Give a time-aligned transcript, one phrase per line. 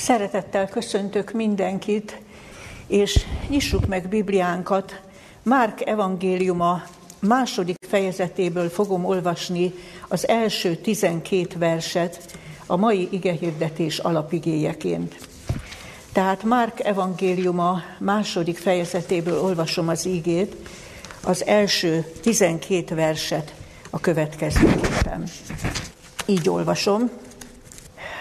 [0.00, 2.18] Szeretettel köszöntök mindenkit,
[2.86, 5.00] és nyissuk meg Bibliánkat.
[5.42, 6.82] Márk evangéliuma
[7.18, 9.72] második fejezetéből fogom olvasni
[10.08, 15.16] az első tizenkét verset a mai igehirdetés alapigéjeként.
[16.12, 20.56] Tehát Márk evangéliuma második fejezetéből olvasom az ígét,
[21.22, 23.54] az első tizenkét verset
[23.90, 25.24] a következőképpen.
[26.26, 27.10] Így olvasom.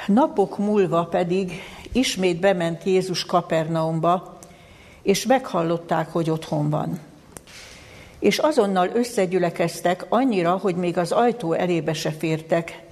[0.08, 1.62] Napok múlva pedig
[1.92, 4.38] ismét bement Jézus Kapernaumba,
[5.02, 7.00] és meghallották, hogy otthon van.
[8.20, 12.84] És azonnal összegyülekeztek annyira, hogy még az ajtó elébe se fértek,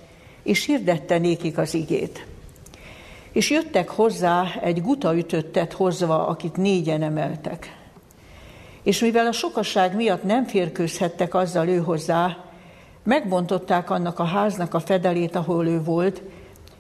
[0.44, 2.26] és hirdette nékik az igét.
[3.32, 7.76] És jöttek hozzá egy gutaütöttet hozva, akit négyen emeltek.
[8.84, 12.38] És mivel a sokaság miatt nem férkőzhettek azzal ő hozzá,
[13.04, 16.22] megbontották annak a háznak a fedelét, ahol ő volt,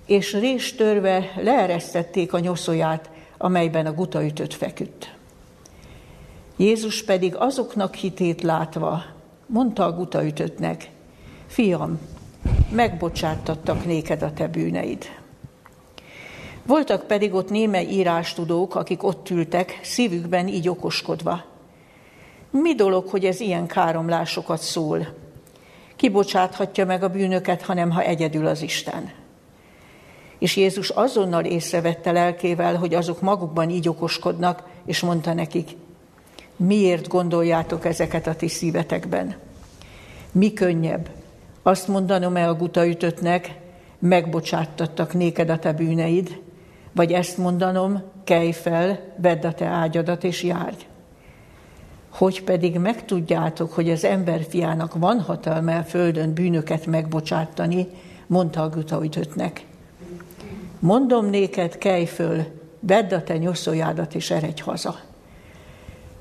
[0.08, 5.16] és réstörve leeresztették a nyoszóját, amelyben a gutaütött feküdt.
[6.58, 9.04] Jézus pedig azoknak hitét látva,
[9.46, 10.90] mondta a gutaütöttnek,
[11.48, 12.00] fiam,
[12.70, 15.06] megbocsáttattak néked a te bűneid.
[16.66, 21.44] Voltak pedig ott néme írástudók, akik ott ültek, szívükben így okoskodva.
[22.50, 25.08] Mi dolog, hogy ez ilyen káromlásokat szól?
[25.96, 29.12] Kibocsáthatja meg a bűnöket, hanem ha egyedül az Isten.
[30.40, 35.70] És Jézus azonnal észrevette lelkével, hogy azok magukban így okoskodnak, és mondta nekik,
[36.56, 39.36] miért gondoljátok ezeket a ti szívetekben?
[40.32, 41.10] Mi könnyebb?
[41.62, 43.56] Azt mondanom-e a gutaütöttnek,
[44.00, 46.40] megbocsáttattak néked a te bűneid,
[46.92, 50.86] vagy ezt mondanom, kelj fel, vedd a te ágyadat és járj.
[52.10, 57.88] Hogy pedig megtudjátok, hogy az emberfiának van hatalma a földön bűnöket megbocsátani,
[58.28, 59.66] mondta a gutaütöttnek.
[60.80, 62.44] Mondom néked, kelj föl,
[62.80, 65.00] vedd a te nyoszójádat és eredj haza.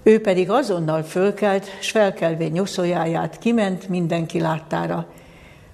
[0.03, 5.07] Ő pedig azonnal fölkelt, s felkelvén nyoszójáját kiment mindenki láttára,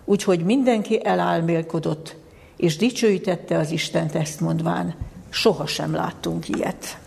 [0.04, 2.16] úgyhogy mindenki elálmélkodott,
[2.56, 4.94] és dicsőítette az Istent ezt mondván,
[5.30, 6.98] sohasem láttunk ilyet.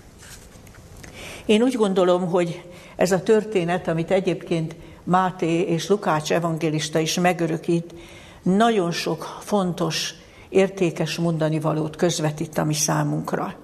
[1.45, 2.63] Én úgy gondolom, hogy
[2.95, 7.93] ez a történet, amit egyébként Máté és Lukács evangélista is megörökít,
[8.41, 10.13] nagyon sok fontos,
[10.55, 13.55] értékes mondani valót közvetít a mi számunkra.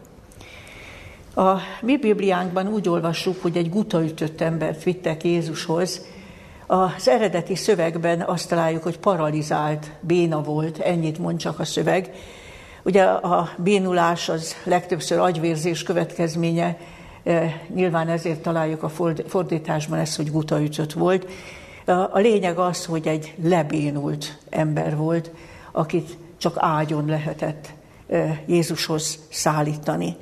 [1.35, 6.05] A mi Bibliánkban úgy olvassuk, hogy egy gutaütött embert vittek Jézushoz,
[6.67, 12.11] az eredeti szövegben azt találjuk, hogy paralizált, béna volt, ennyit mond csak a szöveg.
[12.83, 16.77] Ugye a bénulás az legtöbbször agyvérzés következménye,
[17.23, 18.89] e, nyilván ezért találjuk a
[19.27, 21.27] fordításban ezt, hogy gutaütött volt.
[22.11, 25.31] A lényeg az, hogy egy lebénult ember volt,
[25.71, 27.69] akit csak ágyon lehetett
[28.45, 30.15] Jézushoz szállítani.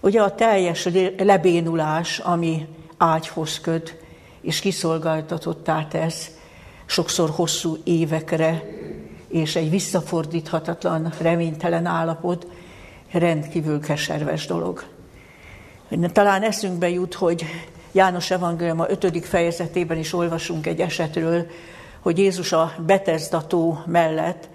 [0.00, 2.66] Ugye a teljes lebénulás, ami
[2.96, 3.96] ágyhoz köt,
[4.40, 6.30] és kiszolgáltatottá tesz,
[6.86, 8.62] sokszor hosszú évekre,
[9.28, 12.46] és egy visszafordíthatatlan, reménytelen állapot,
[13.10, 14.84] rendkívül keserves dolog.
[16.12, 17.44] Talán eszünkbe jut, hogy
[17.92, 19.26] János Evangélium a 5.
[19.26, 21.46] fejezetében is olvasunk egy esetről,
[22.00, 24.48] hogy Jézus a betezdató mellett,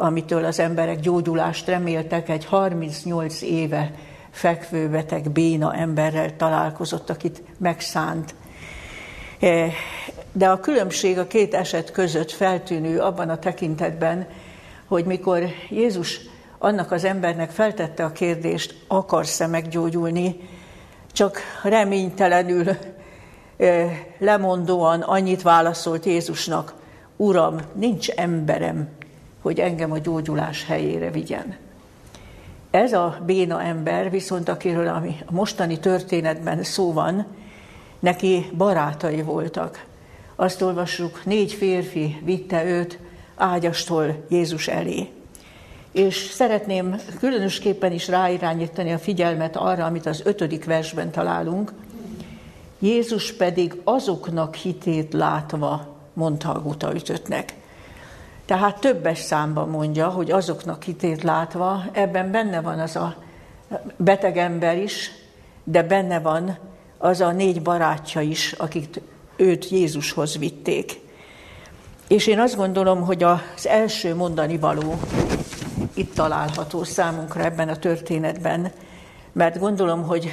[0.00, 3.92] amitől az emberek gyógyulást reméltek, egy 38 éve
[4.30, 8.34] fekvő beteg béna emberrel találkozott, akit megszánt.
[9.40, 9.72] Eh,
[10.32, 14.26] de a különbség a két eset között feltűnő abban a tekintetben,
[14.86, 16.20] hogy mikor Jézus
[16.58, 20.48] annak az embernek feltette a kérdést, akarsz-e meggyógyulni,
[21.12, 22.76] csak reménytelenül,
[23.56, 26.74] eh, lemondóan annyit válaszolt Jézusnak,
[27.16, 28.88] Uram, nincs emberem,
[29.40, 31.56] hogy engem a gyógyulás helyére vigyen.
[32.70, 37.26] Ez a béna ember, viszont akiről a mostani történetben szó van,
[38.00, 39.84] Neki barátai voltak.
[40.36, 42.98] Azt olvassuk, négy férfi vitte őt
[43.36, 45.08] ágyastól Jézus elé.
[45.92, 51.72] És szeretném különösképpen is ráirányítani a figyelmet arra, amit az ötödik versben találunk.
[52.78, 57.54] Jézus pedig azoknak hitét látva mondta a gutaütöttnek.
[58.50, 63.16] Tehát többes számban mondja, hogy azoknak hitét látva, ebben benne van az a
[63.96, 65.10] beteg ember is,
[65.64, 66.58] de benne van
[66.98, 69.00] az a négy barátja is, akik
[69.36, 71.00] őt Jézushoz vitték.
[72.08, 75.00] És én azt gondolom, hogy az első mondani való
[75.94, 78.72] itt található számunkra ebben a történetben,
[79.32, 80.30] mert gondolom, hogy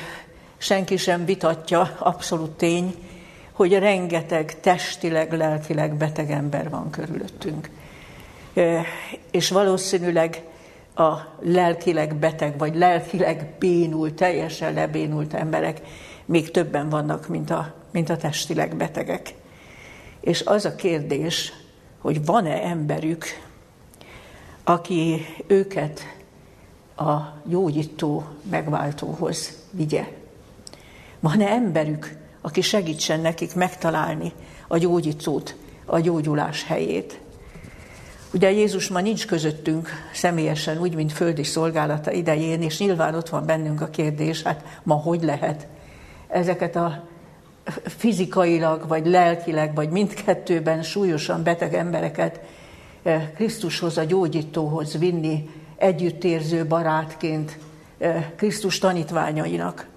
[0.57, 2.95] senki sem vitatja, abszolút tény,
[3.51, 7.69] hogy rengeteg testileg, lelkileg beteg ember van körülöttünk.
[9.31, 10.43] És valószínűleg
[10.95, 15.81] a lelkileg beteg, vagy lelkileg bénult, teljesen lebénult emberek
[16.25, 19.33] még többen vannak, mint a, mint a testileg betegek.
[20.19, 21.53] És az a kérdés,
[21.99, 23.25] hogy van-e emberük,
[24.63, 26.01] aki őket
[26.95, 27.15] a
[27.45, 30.07] gyógyító megváltóhoz vigye.
[31.19, 34.33] Van-e emberük, aki segítsen nekik megtalálni
[34.67, 35.55] a gyógyítót,
[35.85, 37.19] a gyógyulás helyét?
[38.33, 43.45] Ugye Jézus ma nincs közöttünk személyesen, úgy, mint földi szolgálata idején, és nyilván ott van
[43.45, 45.67] bennünk a kérdés, hát ma hogy lehet
[46.27, 47.07] ezeket a
[47.83, 52.39] fizikailag, vagy lelkileg, vagy mindkettőben súlyosan beteg embereket
[53.03, 57.57] eh, Krisztushoz, a gyógyítóhoz vinni, együttérző barátként
[57.97, 59.87] eh, Krisztus tanítványainak.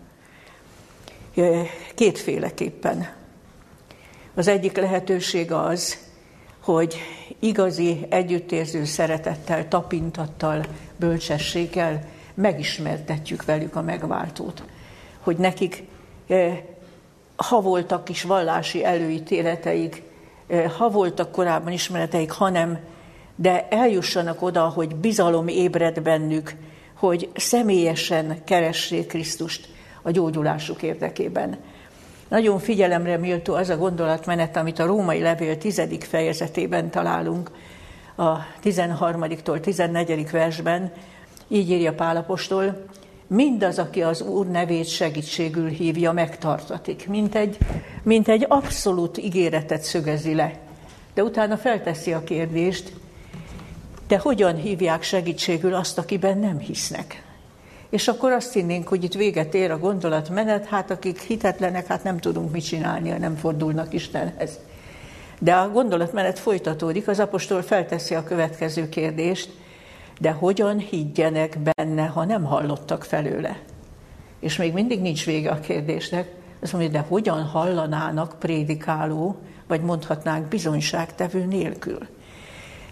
[1.37, 3.09] Eh, kétféleképpen.
[4.35, 5.99] Az egyik lehetőség az,
[6.73, 6.97] hogy
[7.39, 10.65] igazi együttérző szeretettel, tapintattal,
[10.97, 14.63] bölcsességgel megismertetjük velük a megváltót.
[15.21, 15.85] Hogy nekik,
[16.29, 16.61] eh,
[17.37, 20.03] ha voltak kis vallási előítéleteik,
[20.47, 22.79] eh, ha voltak korábban ismereteik, hanem,
[23.37, 26.55] de eljussanak oda, hogy bizalom ébred bennük,
[26.95, 29.69] hogy személyesen keressék Krisztust
[30.03, 31.59] a gyógyulásuk érdekében.
[32.31, 37.51] Nagyon figyelemre méltó az a gondolatmenet, amit a római levél tizedik fejezetében találunk,
[38.17, 40.31] a 13-tól 14.
[40.31, 40.93] versben,
[41.49, 42.85] így írja Pálapostól,
[43.27, 47.59] mindaz, aki az Úr nevét segítségül hívja, megtartatik, mint egy,
[48.03, 50.59] mint egy abszolút ígéretet szögezi le.
[51.15, 52.93] De utána felteszi a kérdést,
[54.09, 57.30] de hogyan hívják segítségül azt, akiben nem hisznek?
[57.91, 62.19] És akkor azt hinnénk, hogy itt véget ér a gondolatmenet, hát akik hitetlenek, hát nem
[62.19, 64.59] tudunk mit csinálni, ha nem fordulnak Istenhez.
[65.39, 69.51] De a gondolatmenet folytatódik, az apostol felteszi a következő kérdést,
[70.21, 73.59] de hogyan higgyenek benne, ha nem hallottak felőle?
[74.41, 76.35] És még mindig nincs vége a kérdésnek.
[76.63, 82.07] Azt mondja, de hogyan hallanának prédikáló, vagy mondhatnánk bizonyságtevő nélkül?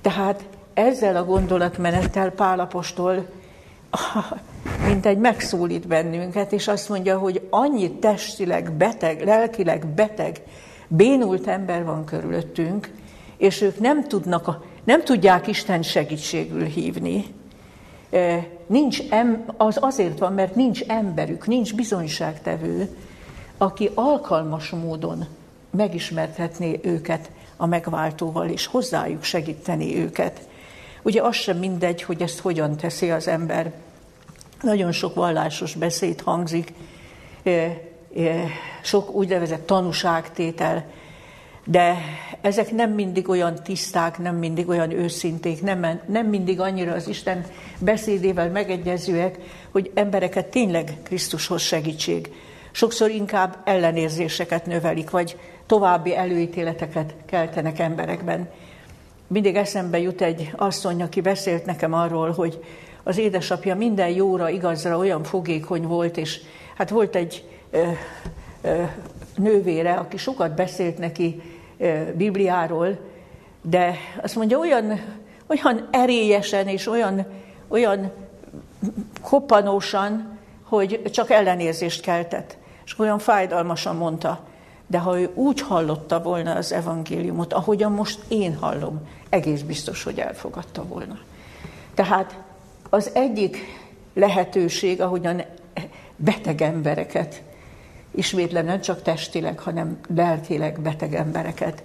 [0.01, 3.27] Tehát ezzel a gondolatmenettel Pálapostól
[4.87, 10.41] mint egy megszólít bennünket, és azt mondja, hogy annyi testileg beteg, lelkileg beteg,
[10.89, 12.91] bénult ember van körülöttünk,
[13.37, 17.25] és ők nem, tudnak, nem tudják Isten segítségül hívni.
[18.11, 22.97] E, nincs em, az azért van, mert nincs emberük, nincs bizonyságtevő,
[23.59, 25.27] aki alkalmas módon
[25.71, 30.41] megismerhetné őket a megváltóval, és hozzájuk segíteni őket.
[31.03, 33.73] Ugye az sem mindegy, hogy ezt hogyan teszi az ember.
[34.63, 36.73] Nagyon sok vallásos beszéd hangzik,
[38.83, 40.85] sok úgynevezett tanúságtétel,
[41.65, 41.97] de
[42.41, 47.45] ezek nem mindig olyan tiszták, nem mindig olyan őszinték, nem, nem mindig annyira az Isten
[47.79, 49.39] beszédével megegyezőek,
[49.71, 52.33] hogy embereket tényleg Krisztushoz segítség.
[52.71, 58.49] Sokszor inkább ellenérzéseket növelik, vagy további előítéleteket keltenek emberekben.
[59.27, 62.65] Mindig eszembe jut egy asszony, aki beszélt nekem arról, hogy
[63.09, 66.41] az édesapja minden jóra, igazra olyan fogékony volt, és
[66.77, 67.83] hát volt egy ö,
[68.63, 68.83] ö,
[69.37, 71.43] nővére, aki sokat beszélt neki
[71.79, 72.99] ö, Bibliáról,
[73.63, 75.01] de azt mondja, olyan,
[75.47, 77.27] olyan erélyesen és olyan,
[77.69, 78.13] olyan
[79.23, 82.57] koppanósan, hogy csak ellenérzést keltett.
[82.85, 84.41] És olyan fájdalmasan mondta,
[84.87, 90.19] de ha ő úgy hallotta volna az evangéliumot, ahogyan most én hallom, egész biztos, hogy
[90.19, 91.19] elfogadta volna.
[91.95, 92.47] Tehát
[92.89, 93.57] az egyik
[94.15, 95.43] lehetőség, ahogyan
[96.17, 97.43] beteg embereket,
[98.15, 101.83] ismétlem nem csak testileg, hanem lelkileg beteg embereket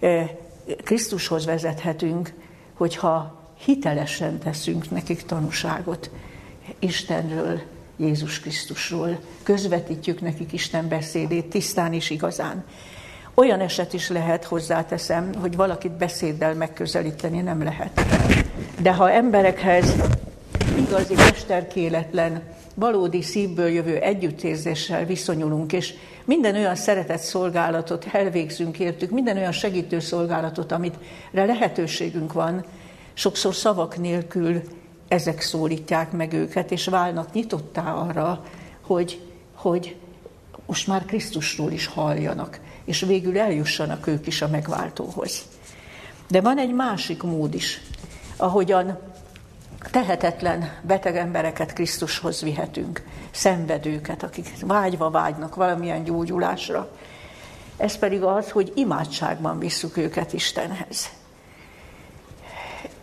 [0.00, 0.30] eh,
[0.84, 2.32] Krisztushoz vezethetünk,
[2.74, 6.10] hogyha hitelesen teszünk nekik tanúságot
[6.78, 7.60] Istenről,
[7.96, 12.64] Jézus Krisztusról, közvetítjük nekik Isten beszédét tisztán és igazán.
[13.34, 18.00] Olyan eset is lehet, hozzáteszem, hogy valakit beszéddel megközelíteni nem lehet.
[18.82, 19.94] De ha emberekhez
[20.90, 22.42] igazi mesterkéletlen,
[22.74, 25.94] valódi szívből jövő együttérzéssel viszonyulunk, és
[26.24, 30.94] minden olyan szeretett szolgálatot elvégzünk értük, minden olyan segítő szolgálatot, amit
[31.30, 32.64] lehetőségünk van,
[33.14, 34.62] sokszor szavak nélkül
[35.08, 38.44] ezek szólítják meg őket, és válnak nyitottá arra,
[38.80, 39.20] hogy,
[39.54, 39.96] hogy
[40.66, 45.42] most már Krisztusról is halljanak, és végül eljussanak ők is a megváltóhoz.
[46.28, 47.80] De van egy másik mód is,
[48.36, 48.98] ahogyan
[49.90, 56.90] tehetetlen beteg embereket Krisztushoz vihetünk, szenvedőket, akik vágyva vágynak valamilyen gyógyulásra.
[57.76, 61.08] Ez pedig az, hogy imádságban visszük őket Istenhez.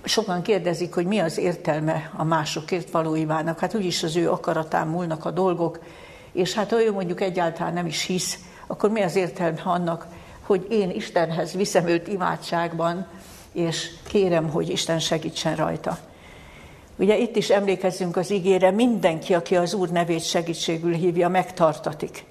[0.04, 3.60] sokan kérdezik, hogy mi az értelme a másokért való imának.
[3.60, 5.80] Hát úgyis az ő akaratán múlnak a dolgok,
[6.32, 10.06] és hát ha ő mondjuk egyáltalán nem is hisz, akkor mi az értelme annak,
[10.42, 13.08] hogy én Istenhez viszem őt imádságban,
[13.52, 15.98] és kérem, hogy Isten segítsen rajta.
[16.98, 22.26] Ugye itt is emlékezzünk az ígére, mindenki, aki az Úr nevét segítségül hívja, megtartatik.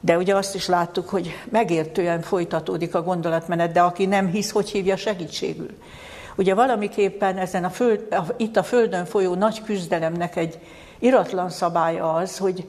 [0.00, 4.70] De ugye azt is láttuk, hogy megértően folytatódik a gondolatmenet, de aki nem hisz, hogy
[4.70, 5.70] hívja segítségül.
[6.36, 8.06] Ugye valamiképpen ezen a föld,
[8.36, 10.58] itt a Földön folyó nagy küzdelemnek egy
[10.98, 12.66] iratlan szabálya az, hogy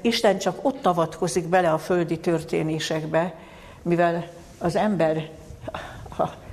[0.00, 3.34] Isten csak ott avatkozik bele a földi történésekbe,
[3.82, 4.26] mivel
[4.58, 5.30] az ember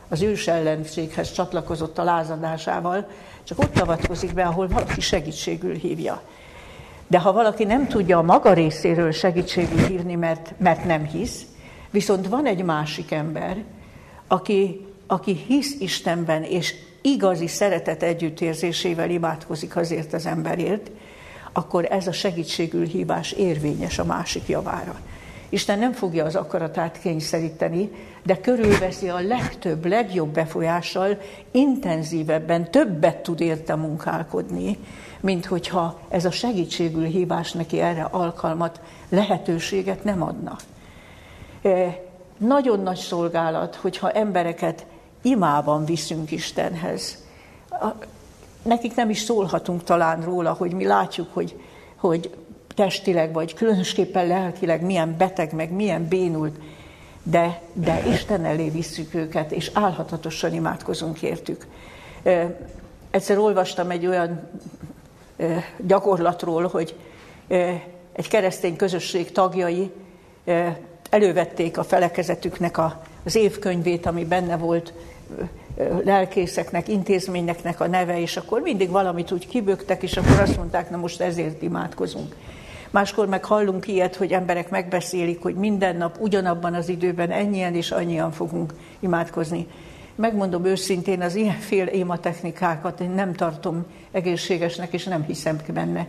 [0.10, 3.08] az ős ellenséghez csatlakozott a lázadásával,
[3.50, 6.22] csak ott avatkozik be, ahol valaki segítségül hívja.
[7.08, 11.46] De ha valaki nem tudja a maga részéről segítségül hívni, mert, mert nem hisz,
[11.90, 13.64] viszont van egy másik ember,
[14.28, 20.92] aki, aki hisz Istenben, és igazi szeretet együttérzésével imádkozik azért az emberért,
[21.52, 25.00] akkor ez a segítségül hívás érvényes a másik javára.
[25.50, 27.92] Isten nem fogja az akaratát kényszeríteni,
[28.24, 31.18] de körülveszi a legtöbb, legjobb befolyással,
[31.52, 34.78] intenzívebben, többet tud érte munkálkodni,
[35.20, 40.56] mint hogyha ez a segítségül hívás neki erre alkalmat, lehetőséget nem adna.
[41.62, 42.04] E,
[42.38, 44.86] nagyon nagy szolgálat, hogyha embereket
[45.22, 47.24] imában viszünk Istenhez.
[48.64, 51.60] Nekik nem is szólhatunk talán róla, hogy mi látjuk, hogy,
[51.96, 52.30] hogy
[52.76, 56.60] testileg, vagy különösképpen lelkileg milyen beteg, meg milyen bénult,
[57.24, 61.66] de, de Isten elé visszük őket, és álhatatosan imádkozunk értük.
[63.12, 64.50] Egyszer olvastam egy olyan
[65.78, 66.96] gyakorlatról, hogy
[68.14, 69.92] egy keresztény közösség tagjai
[71.10, 72.78] elővették a felekezetüknek
[73.24, 74.94] az évkönyvét, ami benne volt
[76.04, 80.98] lelkészeknek, intézményeknek a neve, és akkor mindig valamit úgy kibögtek, és akkor azt mondták, na
[80.98, 82.36] most ezért imádkozunk.
[82.92, 87.92] Máskor meg hallunk ilyet, hogy emberek megbeszélik, hogy minden nap ugyanabban az időben ennyien és
[87.92, 89.68] annyian fogunk imádkozni.
[90.16, 96.08] Megmondom őszintén, az ilyenféle éma technikákat én nem tartom egészségesnek, és nem hiszem benne.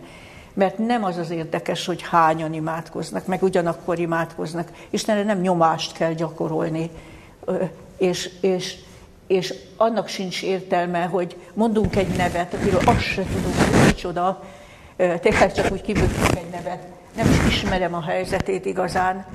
[0.53, 4.71] Mert nem az az érdekes, hogy hányan imádkoznak, meg ugyanakkor imádkoznak.
[4.89, 6.89] Istenre nem nyomást kell gyakorolni.
[7.97, 8.75] És, és,
[9.27, 14.43] és annak sincs értelme, hogy mondunk egy nevet, akiről azt se tudunk, hogy micsoda,
[15.19, 19.25] tényleg csak úgy kibökünk egy nevet, nem is ismerem a helyzetét igazán.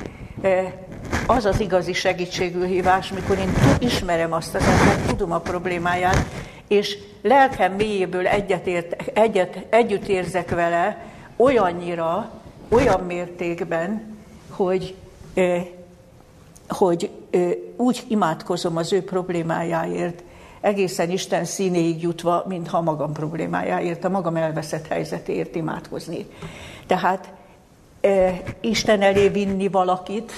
[1.26, 6.25] Az az igazi segítségül hívás, mikor én ismerem azt az embert, tudom a problémáját,
[6.68, 8.66] és lelkem mélyéből egyet,
[9.14, 11.04] egyet, együtt érzek vele
[11.37, 12.30] olyannyira,
[12.68, 14.16] olyan mértékben,
[14.50, 14.94] hogy,
[16.68, 17.11] hogy
[17.76, 20.23] úgy imádkozom az ő problémájáért,
[20.60, 26.26] egészen Isten színéig jutva, mintha magam problémájáért, a magam elveszett helyzetéért imádkozni.
[26.86, 27.32] Tehát
[28.00, 30.32] e, Isten elé vinni valakit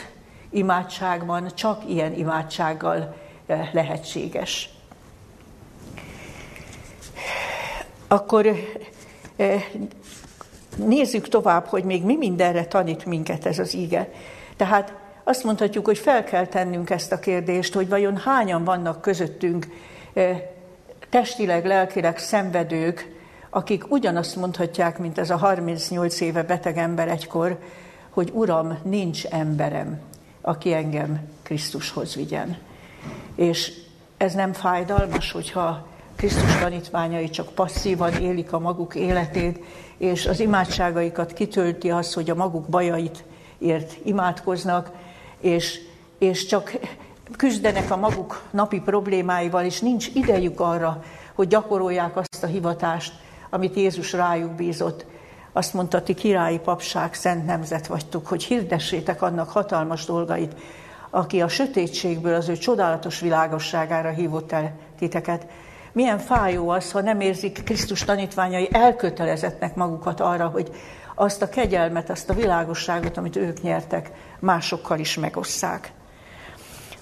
[0.51, 4.71] imádságban csak ilyen imádsággal e, lehetséges.
[8.09, 8.47] Akkor
[9.37, 9.65] e,
[10.77, 14.11] nézzük tovább, hogy még mi mindenre tanít minket ez az íge.
[14.57, 14.95] Tehát
[15.25, 19.67] azt mondhatjuk, hogy fel kell tennünk ezt a kérdést, hogy vajon hányan vannak közöttünk
[21.09, 23.17] testileg, lelkileg szenvedők,
[23.51, 27.59] akik ugyanazt mondhatják, mint ez a 38 éve beteg ember egykor,
[28.11, 30.01] hogy Uram, nincs emberem,
[30.41, 32.59] aki engem Krisztushoz vigyen.
[33.35, 33.73] És
[34.17, 39.65] ez nem fájdalmas, hogyha Krisztus tanítványai csak passzívan élik a maguk életét,
[39.99, 43.25] és az imádságaikat kitölti az, hogy a maguk bajait
[43.59, 44.91] ért imádkoznak,
[45.41, 45.81] és,
[46.19, 46.73] és csak
[47.37, 51.03] küzdenek a maguk napi problémáival, és nincs idejük arra,
[51.35, 53.13] hogy gyakorolják azt a hivatást,
[53.51, 55.07] amit Jézus rájuk bízott.
[55.53, 60.55] Azt mondta, ti királyi papság, szent nemzet vagytok, hogy hirdessétek annak hatalmas dolgait,
[61.11, 65.47] aki a sötétségből az ő csodálatos világosságára hívott el titeket.
[65.93, 70.71] Milyen fájó az, ha nem érzik Krisztus tanítványai elkötelezettnek magukat arra, hogy
[71.15, 75.93] azt a kegyelmet, azt a világosságot, amit ők nyertek, másokkal is megosszák.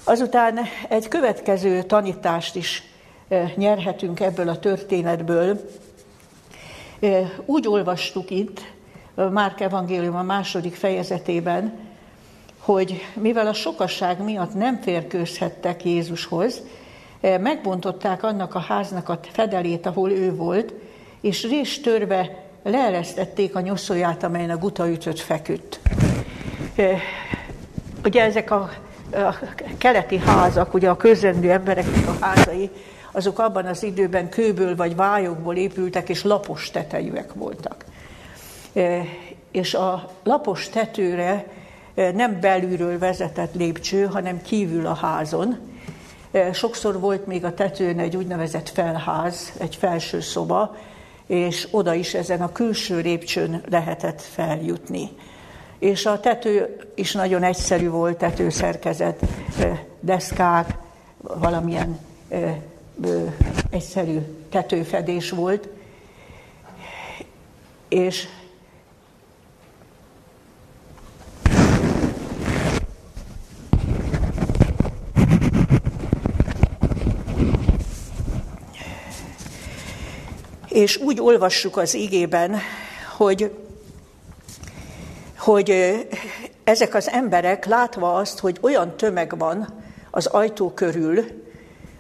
[0.09, 0.59] Azután
[0.89, 2.83] egy következő tanítást is
[3.29, 5.71] eh, nyerhetünk ebből a történetből.
[7.01, 8.61] Eh, úgy olvastuk itt,
[9.31, 11.79] Márk evangélium a második fejezetében,
[12.59, 16.63] hogy mivel a sokaság miatt nem férkőzhettek Jézushoz,
[17.21, 20.73] eh, megbontották annak a háznak a fedelét, ahol ő volt,
[21.21, 25.81] és rést törve leeresztették a nyoszóját, amelyen a guta ütött feküdt.
[28.05, 28.71] Ugye ezek a
[29.17, 29.39] a
[29.79, 32.71] keleti házak, ugye a közrendű embereknek a házai,
[33.13, 37.85] azok abban az időben kőből vagy vályokból épültek, és lapos tetejűek voltak.
[39.51, 41.45] És a lapos tetőre
[41.95, 45.59] nem belülről vezetett lépcső, hanem kívül a házon.
[46.53, 50.77] Sokszor volt még a tetőn egy úgynevezett felház, egy felső szoba,
[51.27, 55.09] és oda is ezen a külső lépcsőn lehetett feljutni.
[55.79, 59.21] És a tető is nagyon egyszerű volt, tetőszerkezet,
[60.01, 60.71] deszkák,
[61.21, 61.99] valamilyen
[63.71, 64.19] egyszerű
[64.51, 65.69] tetőfedés volt,
[67.89, 68.29] és
[80.69, 82.57] és úgy olvassuk az igében,
[83.17, 83.66] hogy,
[85.47, 85.95] hogy
[86.65, 91.25] ezek az emberek látva azt, hogy olyan tömeg van az ajtó körül,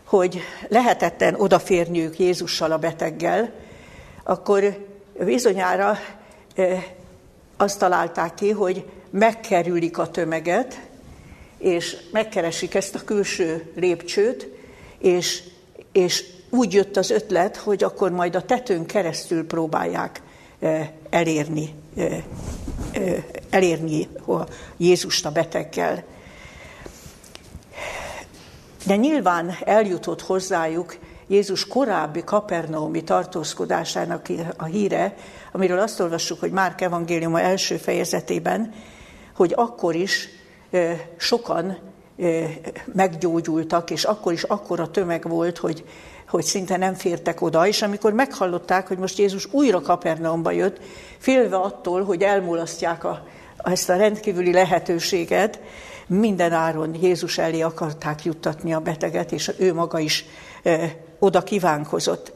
[0.05, 3.51] hogy lehetetten odaférniük Jézussal a beteggel,
[4.25, 4.87] akkor
[5.19, 5.99] bizonyára
[7.57, 10.81] azt találták ki, hogy megkerülik a tömeget,
[11.59, 14.49] és megkeresik ezt a külső lépcsőt,
[14.99, 15.43] és,
[15.93, 20.23] és úgy jött az ötlet, hogy akkor majd a tetőn keresztül próbálják
[21.11, 21.75] elérni,
[23.51, 24.09] elérni
[24.77, 26.05] Jézust a beteggel.
[28.87, 35.15] De nyilván eljutott hozzájuk Jézus korábbi kapernaumi tartózkodásának a híre,
[35.53, 38.75] amiről azt olvassuk, hogy Márk evangéliuma első fejezetében,
[39.35, 40.29] hogy akkor is
[41.17, 41.79] sokan
[42.93, 45.85] meggyógyultak, és akkor is akkora tömeg volt, hogy,
[46.29, 50.79] hogy szinte nem fértek oda, és amikor meghallották, hogy most Jézus újra Kapernaumba jött,
[51.19, 55.61] félve attól, hogy elmulasztják a, ezt a rendkívüli lehetőséget,
[56.07, 60.25] minden áron Jézus elé akarták juttatni a beteget, és ő maga is
[60.63, 62.33] e, oda kívánkozott.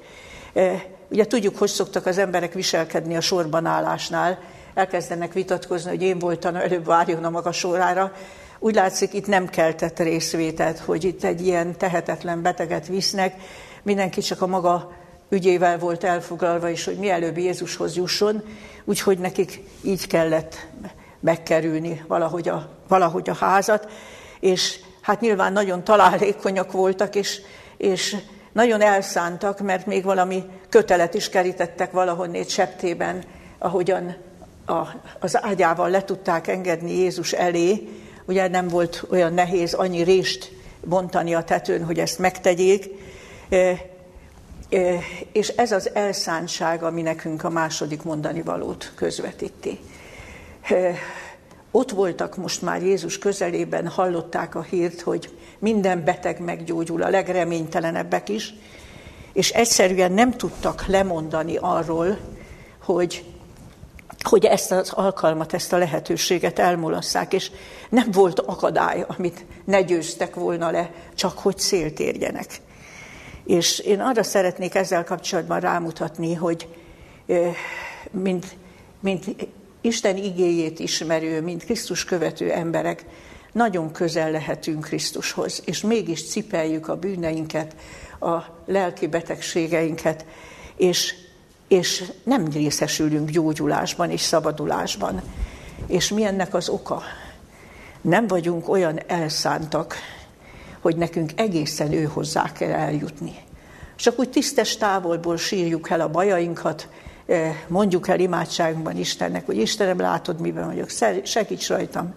[0.55, 4.39] E, ugye tudjuk, hogy szoktak az emberek viselkedni a sorban állásnál,
[4.75, 8.13] elkezdenek vitatkozni, hogy én voltam, előbb várjon a maga sorára.
[8.59, 13.35] Úgy látszik, itt nem keltett részvételt, hogy itt egy ilyen tehetetlen beteget visznek,
[13.83, 14.93] mindenki csak a maga
[15.29, 18.43] ügyével volt elfoglalva, és hogy mielőbb Jézushoz jusson,
[18.85, 20.67] úgyhogy nekik így kellett
[21.21, 23.91] megkerülni valahogy a, valahogy a házat,
[24.41, 27.41] és hát nyilván nagyon találékonyak voltak, és,
[27.77, 28.17] és
[28.53, 33.23] nagyon elszántak, mert még valami kötelet is kerítettek valahonnét septében,
[33.59, 34.17] ahogyan
[34.67, 34.87] a,
[35.19, 37.89] az ágyával le tudták engedni Jézus elé.
[38.27, 40.53] Ugye nem volt olyan nehéz annyi rést
[40.85, 42.89] bontani a tetőn, hogy ezt megtegyék.
[45.33, 49.79] És ez az elszántság, ami nekünk a második mondani valót közvetíti
[51.71, 58.29] ott voltak most már Jézus közelében, hallották a hírt, hogy minden beteg meggyógyul, a legreménytelenebbek
[58.29, 58.55] is,
[59.33, 62.19] és egyszerűen nem tudtak lemondani arról,
[62.85, 63.25] hogy,
[64.23, 67.51] hogy ezt az alkalmat, ezt a lehetőséget elmulasszák, és
[67.91, 72.61] nem volt akadály, amit ne győztek volna le, csak hogy célt érjenek.
[73.51, 76.69] És én arra szeretnék ezzel kapcsolatban rámutatni, hogy
[78.11, 78.57] mint,
[79.01, 79.25] mint
[79.81, 83.05] Isten igéjét ismerő, mint Krisztus követő emberek,
[83.53, 87.77] nagyon közel lehetünk Krisztushoz, és mégis cipeljük a bűneinket,
[88.21, 90.25] a lelki betegségeinket,
[90.77, 91.15] és,
[91.69, 95.23] és nem részesülünk gyógyulásban és szabadulásban.
[95.87, 97.03] És mi ennek az oka?
[98.01, 99.95] Nem vagyunk olyan elszántak,
[100.81, 103.35] hogy nekünk egészen ő hozzá kell eljutni.
[103.97, 106.89] Csak úgy tisztes távolból sírjuk el a bajainkat,
[107.69, 110.89] mondjuk el imádságunkban Istennek, hogy Istenem, látod, miben vagyok,
[111.25, 112.15] segíts rajtam.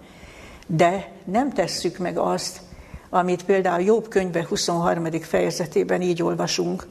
[0.67, 2.61] De nem tesszük meg azt,
[3.09, 5.11] amit például Jobb könyve 23.
[5.21, 6.87] fejezetében így olvasunk.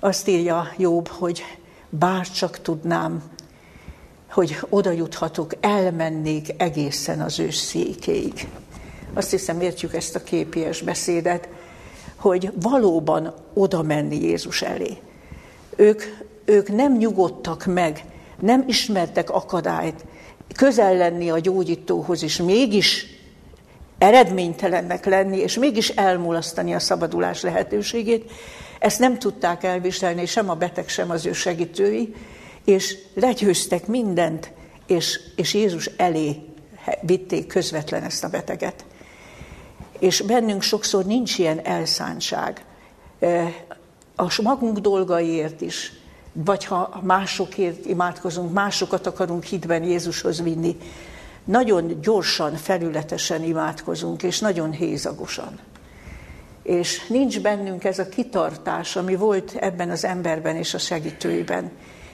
[0.00, 1.42] Azt írja Jobb, hogy
[1.88, 3.22] bár csak tudnám,
[4.30, 8.48] hogy oda juthatok, elmennék egészen az ő székéig.
[9.14, 11.48] Azt hiszem, értjük ezt a képies beszédet,
[12.16, 14.96] hogy valóban oda menni Jézus elé.
[15.76, 16.02] Ők
[16.44, 18.04] ők nem nyugodtak meg,
[18.40, 20.04] nem ismertek akadályt,
[20.54, 23.06] közel lenni a gyógyítóhoz, és mégis
[23.98, 28.30] eredménytelennek lenni, és mégis elmulasztani a szabadulás lehetőségét,
[28.78, 32.14] ezt nem tudták elviselni, sem a beteg, sem az ő segítői,
[32.64, 34.52] és legyőztek mindent,
[34.86, 36.42] és, és Jézus elé
[37.00, 38.84] vitték közvetlen ezt a beteget.
[39.98, 42.64] És bennünk sokszor nincs ilyen elszántság.
[44.16, 45.92] A magunk dolgaiért is,
[46.32, 50.76] vagy ha másokért imádkozunk, másokat akarunk hitben Jézushoz vinni,
[51.44, 55.58] nagyon gyorsan, felületesen imádkozunk, és nagyon hézagosan.
[56.62, 61.70] és nincs bennünk ez a kitartás, ami volt ebben az emberben és a segítőiben,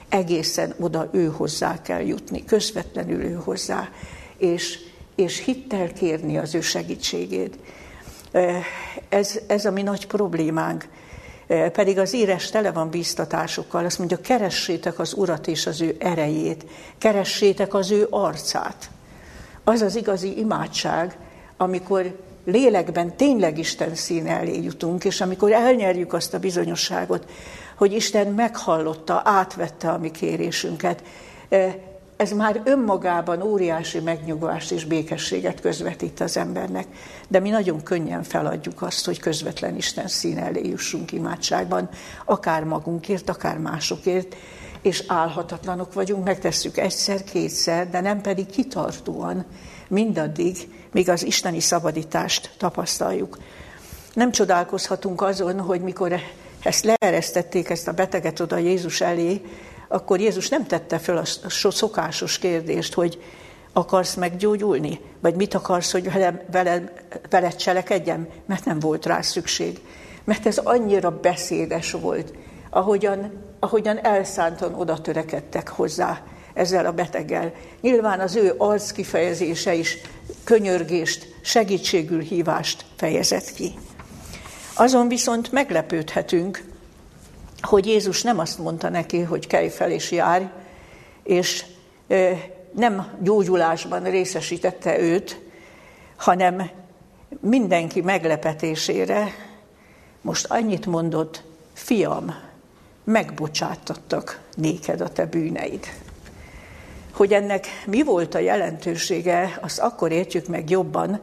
[0.09, 3.89] egészen oda ő hozzá kell jutni, közvetlenül ő hozzá,
[4.37, 4.79] és,
[5.15, 7.57] és hittel kérni az ő segítségét.
[9.09, 10.87] Ez, ez a mi nagy problémánk.
[11.47, 16.65] Pedig az írás tele van bíztatásokkal, azt mondja, keressétek az Urat és az ő erejét,
[16.97, 18.89] keressétek az ő arcát.
[19.63, 21.17] Az az igazi imádság,
[21.57, 27.29] amikor lélekben tényleg Isten színe elé jutunk, és amikor elnyerjük azt a bizonyosságot,
[27.75, 31.03] hogy Isten meghallotta, átvette a mi kérésünket,
[32.21, 36.87] ez már önmagában óriási megnyugvást és békességet közvetít az embernek.
[37.27, 41.89] De mi nagyon könnyen feladjuk azt, hogy közvetlen Isten szín elé jussunk imádságban,
[42.25, 44.35] akár magunkért, akár másokért,
[44.81, 49.45] és álhatatlanok vagyunk, megtesszük egyszer, kétszer, de nem pedig kitartóan,
[49.87, 50.57] mindaddig,
[50.91, 53.37] míg az isteni szabadítást tapasztaljuk.
[54.13, 56.19] Nem csodálkozhatunk azon, hogy mikor
[56.63, 59.41] ezt leeresztették, ezt a beteget oda Jézus elé,
[59.91, 63.21] akkor Jézus nem tette föl a szokásos kérdést, hogy
[63.73, 64.99] akarsz meggyógyulni?
[65.19, 66.93] Vagy mit akarsz, hogy vele, vele,
[67.29, 68.27] veled cselekedjem?
[68.45, 69.79] Mert nem volt rá szükség.
[70.23, 72.33] Mert ez annyira beszédes volt,
[72.69, 76.23] ahogyan, ahogyan elszántan oda törekedtek hozzá
[76.53, 77.53] ezzel a beteggel.
[77.81, 79.97] Nyilván az ő arc kifejezése is
[80.43, 83.73] könyörgést, segítségül hívást fejezett ki.
[84.75, 86.63] Azon viszont meglepődhetünk,
[87.61, 90.45] hogy Jézus nem azt mondta neki, hogy kelj fel és járj,
[91.23, 91.65] és
[92.75, 95.39] nem gyógyulásban részesítette őt,
[96.15, 96.69] hanem
[97.39, 99.27] mindenki meglepetésére
[100.21, 101.43] most annyit mondott,
[101.73, 102.35] fiam,
[103.03, 105.85] megbocsátattak néked a te bűneid.
[107.11, 111.21] Hogy ennek mi volt a jelentősége, azt akkor értjük meg jobban,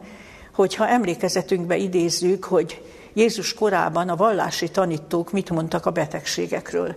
[0.53, 2.81] hogyha emlékezetünkbe idézzük, hogy
[3.19, 6.95] Jézus korában a vallási tanítók mit mondtak a betegségekről.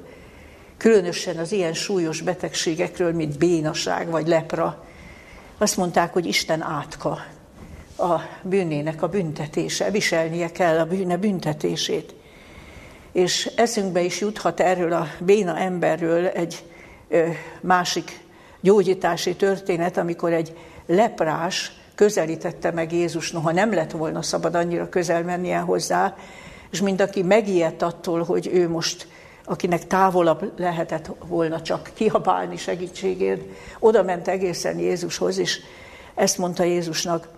[0.76, 4.85] Különösen az ilyen súlyos betegségekről, mint bénaság vagy lepra.
[5.58, 7.24] Azt mondták, hogy Isten átka
[7.98, 12.14] a bűnének a büntetése, viselnie kell a bűne büntetését.
[13.12, 16.64] És eszünkbe is juthat erről a béna emberről egy
[17.61, 18.20] másik
[18.61, 20.56] gyógyítási történet, amikor egy
[20.87, 26.16] leprás közelítette meg Jézus, noha nem lett volna szabad annyira közel mennie hozzá,
[26.70, 29.09] és mint aki megijedt attól, hogy ő most,
[29.44, 33.42] akinek távolabb lehetett volna csak kiabálni segítségért,
[33.78, 35.61] oda ment egészen Jézushoz, és
[36.14, 37.28] ezt mondta Jézusnak,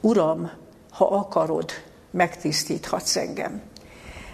[0.00, 0.50] Uram,
[0.90, 1.70] ha akarod,
[2.10, 3.62] megtisztíthatsz engem.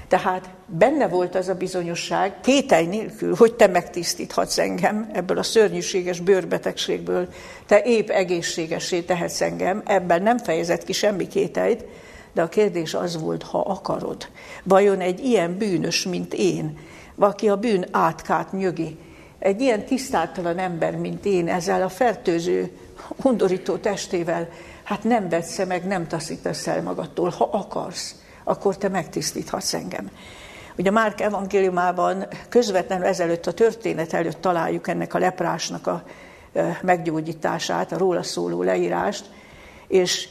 [0.08, 6.20] Tehát benne volt az a bizonyosság, kételj nélkül, hogy te megtisztíthatsz engem ebből a szörnyűséges
[6.20, 7.28] bőrbetegségből,
[7.66, 11.84] te épp egészségesé tehetsz engem, ebben nem fejezett ki semmi kételyt,
[12.32, 14.28] de a kérdés az volt, ha akarod.
[14.62, 16.78] Vajon egy ilyen bűnös, mint én,
[17.14, 18.98] valaki a bűn átkát nyögi,
[19.38, 22.70] egy ilyen tisztátalan ember, mint én, ezzel a fertőző,
[23.22, 24.48] undorító testével,
[24.84, 28.14] hát nem vetsz meg, nem taszítasz el magadtól, ha akarsz
[28.48, 30.10] akkor te megtisztíthatsz engem.
[30.78, 36.04] Ugye Márk evangéliumában közvetlenül ezelőtt a történet előtt találjuk ennek a leprásnak a
[36.82, 39.24] meggyógyítását, a róla szóló leírást,
[39.88, 40.28] és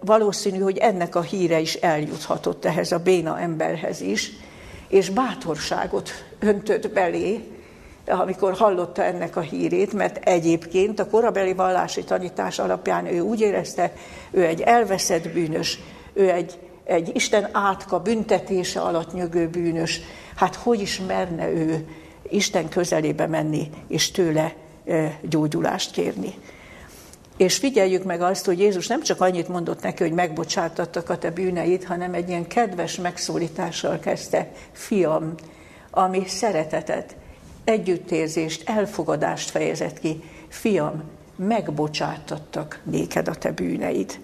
[0.00, 4.32] valószínű, hogy ennek a híre is eljuthatott ehhez a béna emberhez is,
[4.88, 7.44] és bátorságot öntött belé,
[8.06, 13.92] amikor hallotta ennek a hírét, mert egyébként a korabeli vallási tanítás alapján ő úgy érezte,
[14.30, 15.78] ő egy elveszett bűnös,
[16.12, 16.58] ő egy
[16.90, 20.00] egy Isten átka büntetése alatt nyögő bűnös,
[20.34, 21.86] hát hogy is merne ő
[22.28, 24.54] Isten közelébe menni, és tőle
[25.22, 26.34] gyógyulást kérni.
[27.36, 31.30] És figyeljük meg azt, hogy Jézus nem csak annyit mondott neki, hogy megbocsátattak a te
[31.30, 35.34] bűneit, hanem egy ilyen kedves megszólítással kezdte, fiam,
[35.90, 37.16] ami szeretetet,
[37.64, 40.22] együttérzést, elfogadást fejezett ki.
[40.48, 41.02] Fiam,
[41.36, 44.18] megbocsátattak néked a te bűneid.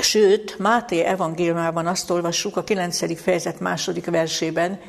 [0.00, 3.20] Sőt, Máté evangéliumában azt olvassuk a 9.
[3.20, 4.80] fejezet második versében,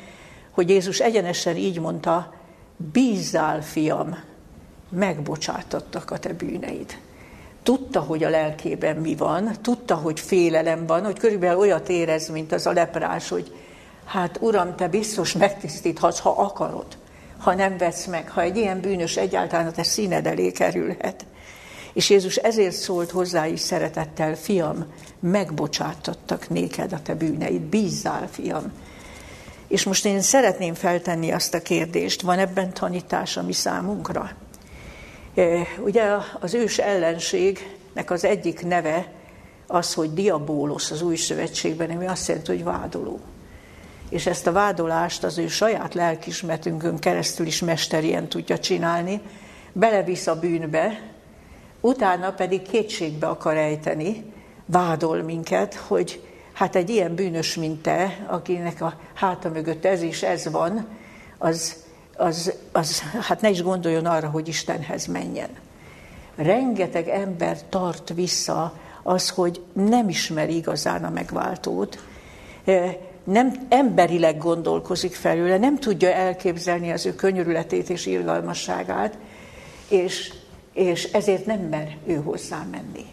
[0.50, 2.34] hogy Jézus egyenesen így mondta,
[2.92, 4.18] bízzál, fiam,
[4.90, 6.98] megbocsátattak a te bűneid.
[7.62, 12.52] Tudta, hogy a lelkében mi van, tudta, hogy félelem van, hogy körülbelül olyat érez, mint
[12.52, 13.54] az a leprás, hogy
[14.04, 16.86] hát Uram, te biztos megtisztíthatsz, ha akarod,
[17.38, 21.24] ha nem vesz meg, ha egy ilyen bűnös egyáltalán a te színed elé kerülhet.
[21.94, 24.86] És Jézus ezért szólt hozzá is szeretettel, fiam,
[25.20, 28.72] megbocsátattak néked a te bűneid, bízzál, fiam.
[29.68, 34.30] És most én szeretném feltenni azt a kérdést, van ebben tanítás a mi számunkra?
[35.84, 36.02] Ugye
[36.40, 39.12] az ős ellenségnek az egyik neve
[39.66, 43.20] az, hogy diabólosz az új szövetségben, ami azt jelenti, hogy vádoló.
[44.08, 49.20] És ezt a vádolást az ő saját lelkismertünkön keresztül is mesterien tudja csinálni,
[49.72, 51.00] belevisz a bűnbe,
[51.84, 54.24] utána pedig kétségbe akar ejteni,
[54.66, 60.22] vádol minket, hogy hát egy ilyen bűnös, mint te, akinek a háta mögött ez is
[60.22, 60.86] ez van,
[61.38, 61.84] az,
[62.16, 65.48] az, az hát ne is gondoljon arra, hogy Istenhez menjen.
[66.36, 71.98] Rengeteg ember tart vissza az, hogy nem ismeri igazán a megváltót,
[73.24, 79.18] nem emberileg gondolkozik felőle, nem tudja elképzelni az ő könyörületét és irgalmasságát,
[79.88, 80.32] és,
[80.74, 83.04] és ezért nem mer ő hozzá menni.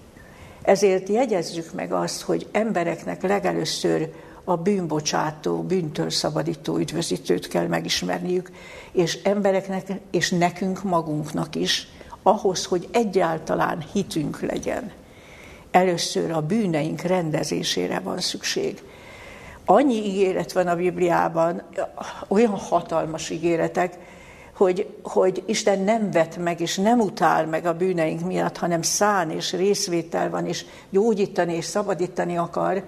[0.62, 8.52] Ezért jegyezzük meg azt, hogy embereknek legelőször a bűnbocsátó, bűntől szabadító üdvözítőt kell megismerniük,
[8.92, 11.88] és embereknek és nekünk magunknak is,
[12.24, 14.92] ahhoz, hogy egyáltalán hitünk legyen.
[15.72, 18.82] Először a bűneink rendezésére van szükség.
[19.66, 21.62] Annyi ígéret van a Bibliában,
[22.28, 23.98] olyan hatalmas ígéretek,
[24.62, 29.32] hogy, hogy Isten nem vet meg, és nem utál meg a bűneink miatt, hanem szán
[29.32, 32.84] és részvétel van, és gyógyítani és szabadítani akar,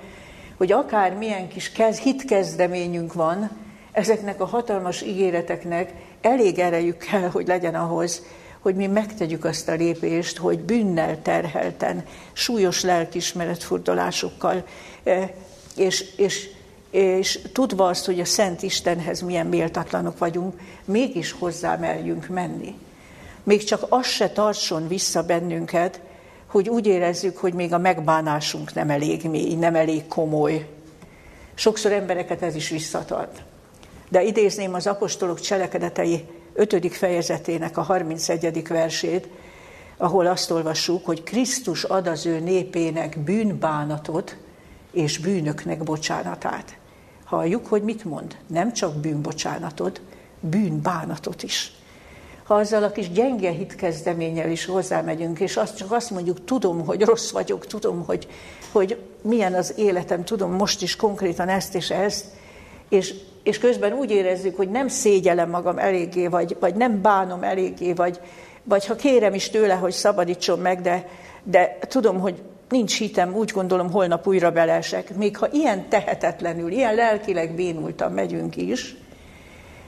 [0.57, 3.49] hogy akár milyen kis kez, hitkezdeményünk van,
[3.91, 8.23] ezeknek a hatalmas ígéreteknek elég erejük kell, hogy legyen ahhoz,
[8.59, 14.63] hogy mi megtegyük azt a lépést, hogy bűnnel terhelten, súlyos lelkismeretfurdalásokkal,
[15.03, 15.29] eh,
[15.75, 16.49] és, és
[16.93, 22.77] és tudva azt, hogy a Szent Istenhez milyen méltatlanok vagyunk, mégis hozzá merjünk menni.
[23.43, 26.01] Még csak az se tartson vissza bennünket,
[26.47, 30.67] hogy úgy érezzük, hogy még a megbánásunk nem elég mély, nem elég komoly.
[31.53, 33.43] Sokszor embereket ez is visszatart.
[34.09, 36.95] De idézném az apostolok cselekedetei 5.
[36.95, 38.67] fejezetének a 31.
[38.67, 39.27] versét,
[39.97, 44.37] ahol azt olvassuk, hogy Krisztus ad az ő népének bűnbánatot
[44.91, 46.81] és bűnöknek bocsánatát
[47.33, 48.37] halljuk, hogy mit mond.
[48.47, 50.01] Nem csak bűnbocsánatot,
[50.39, 51.71] bűnbánatot is.
[52.43, 57.01] Ha azzal a kis gyenge hitkezdeménnyel is hozzámegyünk, és azt csak azt mondjuk, tudom, hogy
[57.01, 58.27] rossz vagyok, tudom, hogy,
[58.71, 62.25] hogy milyen az életem, tudom most is konkrétan ezt és ezt,
[62.89, 67.93] és, és közben úgy érezzük, hogy nem szégyelem magam eléggé, vagy, vagy nem bánom eléggé,
[67.93, 68.19] vagy,
[68.63, 71.09] vagy ha kérem is tőle, hogy szabadítson meg, de,
[71.43, 72.41] de tudom, hogy
[72.73, 75.15] nincs hitem, úgy gondolom, holnap újra belesek.
[75.15, 78.95] Még ha ilyen tehetetlenül, ilyen lelkileg bénultan megyünk is,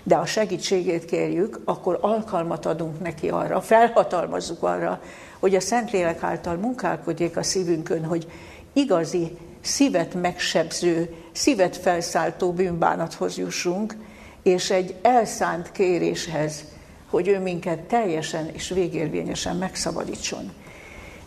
[0.03, 5.01] de a segítségét kérjük, akkor alkalmat adunk neki arra, felhatalmazzuk arra,
[5.39, 8.31] hogy a Szentlélek által munkálkodjék a szívünkön, hogy
[8.73, 13.95] igazi, szívet megsebző, szívet felszálltó bűnbánathoz jussunk,
[14.43, 16.63] és egy elszánt kéréshez,
[17.09, 20.51] hogy ő minket teljesen és végérvényesen megszabadítson.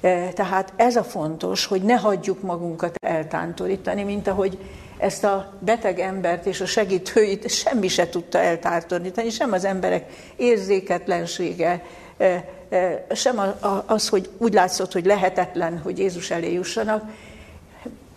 [0.00, 4.58] E, tehát ez a fontos, hogy ne hagyjuk magunkat eltántorítani, mint ahogy
[4.98, 11.84] ezt a beteg embert és a segítőit semmi se tudta eltántorítani, sem az emberek érzéketlensége,
[12.16, 13.40] e, e, sem
[13.86, 17.10] az, hogy úgy látszott, hogy lehetetlen, hogy Jézus elé jussanak,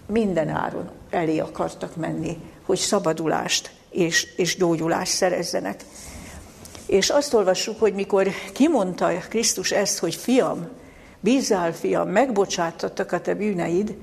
[0.06, 5.84] minden áron elé akartak menni, hogy szabadulást és, és gyógyulást szerezzenek.
[6.86, 10.68] És azt olvassuk, hogy mikor kimondta Krisztus ezt, hogy fiam,
[11.22, 13.96] bízzál, fiam, megbocsátattak a te bűneid,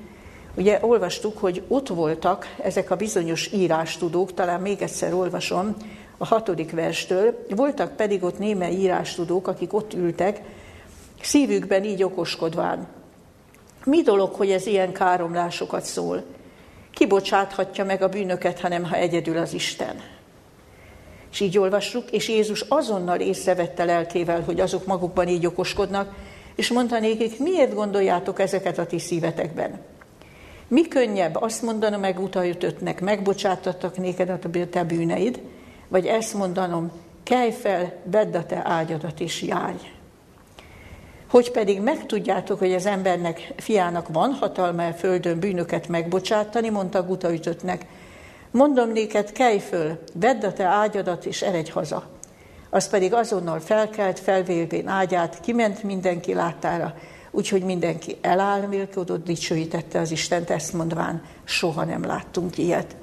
[0.55, 5.77] ugye olvastuk, hogy ott voltak ezek a bizonyos írástudók, talán még egyszer olvasom
[6.19, 10.41] a hatodik verstől, voltak pedig ott némely írástudók, akik ott ültek,
[11.23, 12.87] szívükben így okoskodván.
[13.85, 16.25] Mi dolog, hogy ez ilyen káromlásokat szól?
[16.91, 20.01] Kibocsáthatja meg a bűnöket, hanem ha egyedül az Isten.
[21.31, 26.15] És így olvassuk, és Jézus azonnal észrevette lelkével, hogy azok magukban így okoskodnak,
[26.59, 29.81] és mondta nékik, miért gondoljátok ezeket a ti szívetekben?
[30.69, 34.39] Mi könnyebb azt mondanom meg utajutöttnek, megbocsátattak néked a
[34.71, 35.41] te bűneid,
[35.89, 36.93] vagy ezt mondanom,
[37.23, 39.93] kelj fel, vedd a te ágyadat és járj.
[41.31, 47.87] Hogy pedig megtudjátok, hogy az embernek, fiának van hatalma a földön bűnöket megbocsátani, mondta utaütöttnek,
[48.51, 52.18] mondom néked, kelj föl, vedd a te ágyadat és eredj haza
[52.71, 56.95] az pedig azonnal felkelt, felvélvén ágyát, kiment mindenki láttára,
[57.31, 62.97] úgyhogy mindenki elálmélkodott, dicsőítette az Istent, ezt mondván, soha nem láttunk ilyet.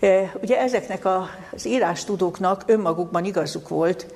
[0.00, 1.04] E, ugye ezeknek
[1.52, 4.06] az írástudóknak önmagukban igazuk volt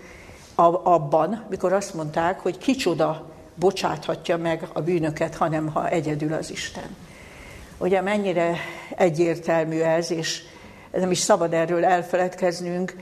[0.83, 6.97] abban, mikor azt mondták, hogy kicsoda bocsáthatja meg a bűnöket, hanem ha egyedül az Isten.
[7.79, 8.57] Ugye mennyire
[8.97, 10.43] egyértelmű ez, és
[10.93, 12.95] nem is szabad erről elfeledkeznünk,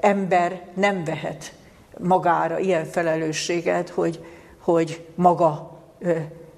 [0.00, 1.52] ember nem vehet
[1.98, 4.24] magára ilyen felelősséget, hogy,
[4.58, 5.78] hogy maga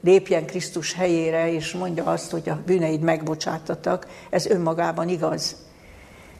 [0.01, 5.57] lépjen Krisztus helyére, és mondja azt, hogy a bűneid megbocsátatak, ez önmagában igaz.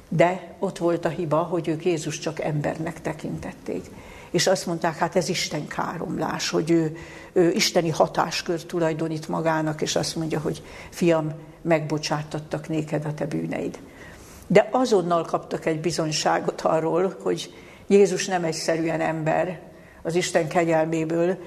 [0.09, 3.85] De ott volt a hiba, hogy ők Jézus csak embernek tekintették.
[4.31, 6.97] És azt mondták, hát ez Isten káromlás, hogy ő,
[7.33, 13.79] ő isteni hatáskör tulajdonít magának, és azt mondja, hogy fiam, megbocsátattak néked a te bűneid.
[14.47, 17.55] De azonnal kaptak egy bizonyságot arról, hogy
[17.87, 19.61] Jézus nem egyszerűen ember
[20.03, 21.39] az Isten kegyelméből,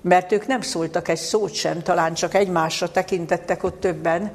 [0.00, 4.32] mert ők nem szóltak egy szót sem, talán csak egymásra tekintettek ott többen,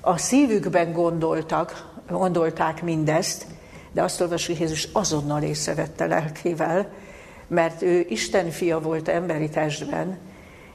[0.00, 3.46] a szívükben gondoltak, gondolták mindezt,
[3.92, 6.88] de azt olvasjuk, hogy Jézus azonnal észrevette lelkével,
[7.48, 10.18] mert ő Isten fia volt emberi testben,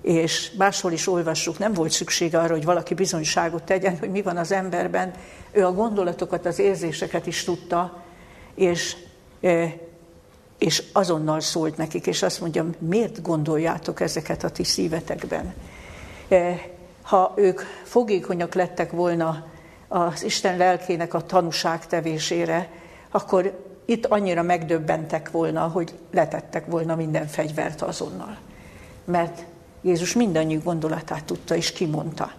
[0.02, 4.38] és máshol is olvassuk, nem volt szüksége arra, hogy valaki bizonyságot tegyen, hogy mi van
[4.38, 5.12] az emberben.
[5.52, 8.04] Ő a gondolatokat, az érzéseket is tudta,
[8.56, 8.96] és,
[10.58, 15.54] és azonnal szólt nekik, és azt mondja, miért gondoljátok ezeket a ti szívetekben?
[17.02, 19.46] Ha ők fogékonyak lettek volna
[19.88, 22.70] az Isten lelkének a tanúság tevésére,
[23.12, 28.38] akkor itt annyira megdöbbentek volna, hogy letettek volna minden fegyvert azonnal.
[29.06, 29.46] Mert
[29.82, 32.32] Jézus mindannyi gondolatát tudta és kimondta.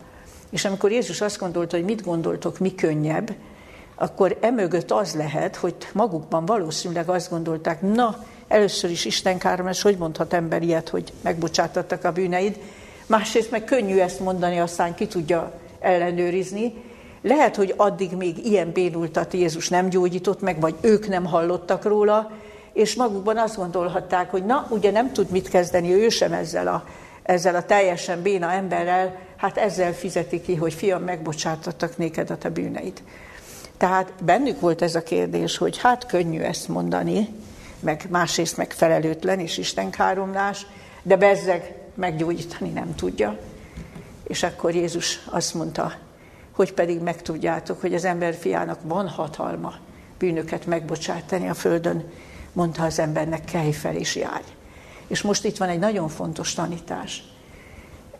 [0.51, 3.35] És amikor Jézus azt gondolta, hogy mit gondoltok, mi könnyebb,
[3.95, 9.97] akkor emögött az lehet, hogy magukban valószínűleg azt gondolták, na, először is Isten káromlás, hogy
[9.97, 12.59] mondhat ember ilyet, hogy megbocsátattak a bűneid,
[13.07, 16.75] másrészt meg könnyű ezt mondani, aztán ki tudja ellenőrizni.
[17.23, 22.31] Lehet, hogy addig még ilyen bénultat Jézus nem gyógyított meg, vagy ők nem hallottak róla,
[22.73, 26.85] és magukban azt gondolhatták, hogy na, ugye nem tud mit kezdeni ő sem ezzel a
[27.23, 32.51] ezzel a teljesen béna emberrel, hát ezzel fizeti ki, hogy fiam, megbocsátottak néked a te
[32.51, 33.03] bűneid.
[33.77, 37.29] Tehát bennük volt ez a kérdés, hogy hát könnyű ezt mondani,
[37.81, 40.67] meg másrészt meg felelőtlen és istenkáromlás,
[41.03, 43.39] de bezzeg meggyógyítani nem tudja.
[44.27, 45.93] És akkor Jézus azt mondta,
[46.53, 49.75] hogy pedig megtudjátok, hogy az ember fiának van hatalma
[50.19, 52.11] bűnöket megbocsátani a földön,
[52.53, 54.45] mondta az embernek, kelj fel és járj.
[55.07, 57.25] És most itt van egy nagyon fontos tanítás.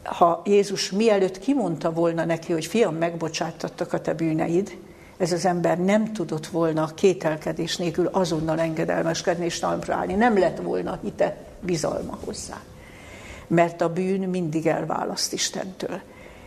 [0.03, 4.79] Ha Jézus mielőtt kimondta volna neki, hogy fiam, megbocsátattak a te bűneid,
[5.23, 10.15] ez az ember nem tudott volna kételkedés nélkül azonnal engedelmeskedni és talpra állni.
[10.15, 12.61] Nem lett volna hite, bizalma hozzá.
[13.47, 16.01] Mert a bűn mindig elválaszt Istentől.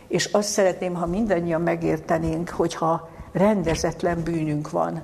[0.08, 5.02] És azt szeretném, ha mindannyian megértenénk, hogyha rendezetlen bűnünk van,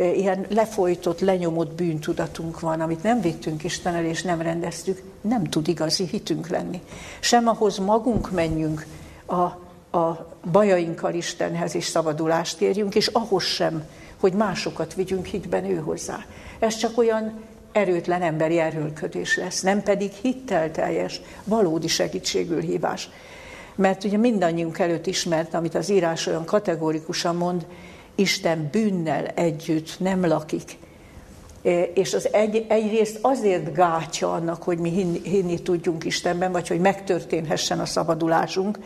[0.00, 5.68] ilyen lefolytott, lenyomott bűntudatunk van, amit nem vittünk Isten el, és nem rendeztük, nem tud
[5.68, 6.82] igazi hitünk lenni.
[7.20, 8.86] Sem ahhoz magunk menjünk
[9.26, 9.40] a,
[9.98, 13.84] a bajainkkal Istenhez, és szabadulást kérjünk, és ahhoz sem,
[14.20, 16.24] hogy másokat vigyünk hitben ő hozzá.
[16.58, 17.32] Ez csak olyan
[17.72, 23.08] erőtlen emberi erőlködés lesz, nem pedig hittelteljes, valódi segítségül hívás.
[23.74, 27.66] Mert ugye mindannyiunk előtt ismert, amit az írás olyan kategórikusan mond,
[28.20, 30.78] Isten bűnnel együtt nem lakik.
[31.62, 36.68] E, és az egy, egyrészt azért gátja annak, hogy mi hinni, hinni tudjunk Istenben, vagy
[36.68, 38.78] hogy megtörténhessen a szabadulásunk,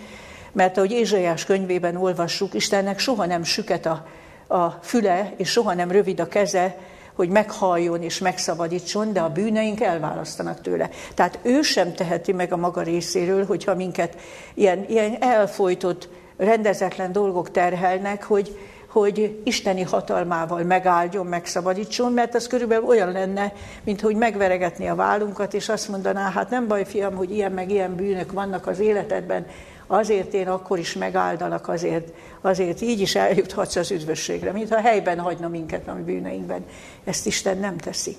[0.53, 4.07] mert ahogy Ézsaiás könyvében olvassuk, Istennek soha nem süket a,
[4.47, 6.77] a füle, és soha nem rövid a keze,
[7.15, 10.91] hogy meghalljon és megszabadítson, de a bűneink elválasztanak tőle.
[11.15, 14.17] Tehát ő sem teheti meg a maga részéről, hogyha minket
[14.55, 18.57] ilyen, ilyen elfolytott, rendezetlen dolgok terhelnek, hogy,
[18.95, 23.53] hogy isteni hatalmával megáldjon, megszabadítson, mert az körülbelül olyan lenne,
[23.85, 27.71] mint hogy megveregetni a vállunkat, és azt mondaná, hát nem baj, fiam, hogy ilyen meg
[27.71, 29.47] ilyen bűnök vannak az életedben,
[29.87, 32.09] azért én akkor is megáldalak, azért,
[32.41, 36.65] azért így is eljuthatsz az üdvösségre, mintha helyben hagyna minket a bűneinkben.
[37.05, 38.17] Ezt Isten nem teszi.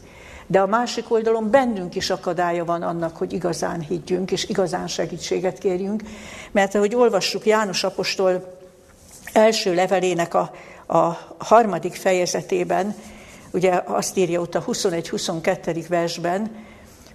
[0.48, 5.58] De a másik oldalon bennünk is akadálya van annak, hogy igazán higgyünk, és igazán segítséget
[5.58, 6.04] kérjünk,
[6.52, 8.55] mert ahogy olvassuk János apostol
[9.36, 10.52] első levelének a,
[10.86, 12.96] a harmadik fejezetében,
[13.52, 15.86] ugye azt írja ott a 21-22.
[15.88, 16.64] versben,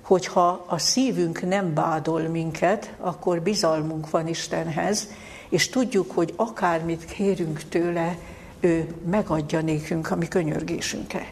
[0.02, 5.08] hogy ha a szívünk nem bádol minket, akkor bizalmunk van Istenhez,
[5.48, 8.16] és tudjuk, hogy akármit kérünk tőle,
[8.60, 11.26] ő megadja nékünk a mi könyörgésünkre.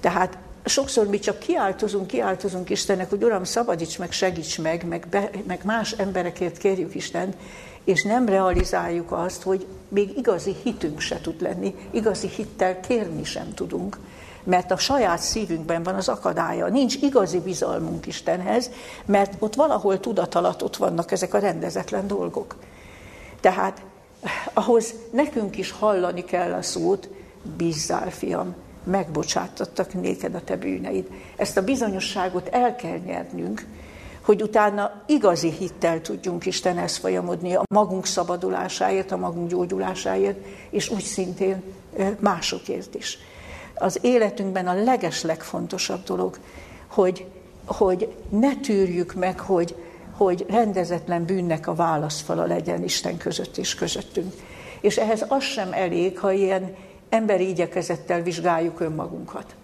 [0.00, 5.30] Tehát sokszor mi csak kiáltozunk, kiáltozunk Istennek, hogy Uram, szabadíts meg, segíts meg, meg, be,
[5.46, 7.36] meg más emberekért kérjük Istent,
[7.84, 13.54] és nem realizáljuk azt, hogy még igazi hitünk se tud lenni, igazi hittel kérni sem
[13.54, 13.98] tudunk,
[14.44, 16.66] mert a saját szívünkben van az akadálya.
[16.66, 18.70] Nincs igazi bizalmunk Istenhez,
[19.06, 22.56] mert ott valahol tudatalatt ott vannak ezek a rendezetlen dolgok.
[23.40, 23.82] Tehát
[24.52, 27.08] ahhoz nekünk is hallani kell a szót,
[27.56, 28.54] bízzál, fiam,
[28.84, 31.06] megbocsáttattak néked a te bűneid.
[31.36, 33.66] Ezt a bizonyosságot el kell nyernünk,
[34.20, 40.38] hogy utána igazi hittel tudjunk Istenhez folyamodni a magunk szabadulásáért, a magunk gyógyulásáért,
[40.70, 41.62] és úgy szintén
[42.18, 43.18] másokért is.
[43.74, 46.38] Az életünkben a leges legfontosabb dolog,
[46.86, 47.26] hogy,
[47.64, 49.74] hogy ne tűrjük meg, hogy,
[50.16, 54.34] hogy rendezetlen bűnnek a válaszfala legyen Isten között és közöttünk.
[54.80, 56.74] És ehhez az sem elég, ha ilyen
[57.08, 59.54] emberi igyekezettel vizsgáljuk önmagunkat.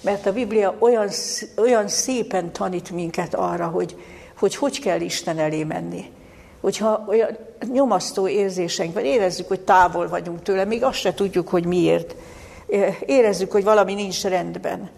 [0.00, 1.08] Mert a Biblia olyan,
[1.56, 3.96] olyan szépen tanít minket arra, hogy,
[4.38, 6.04] hogy hogy kell Isten elé menni.
[6.60, 7.36] Hogyha olyan
[7.72, 12.14] nyomasztó érzéseink van, érezzük, hogy távol vagyunk tőle, még azt se tudjuk, hogy miért.
[13.06, 14.90] Érezzük, hogy valami nincs rendben.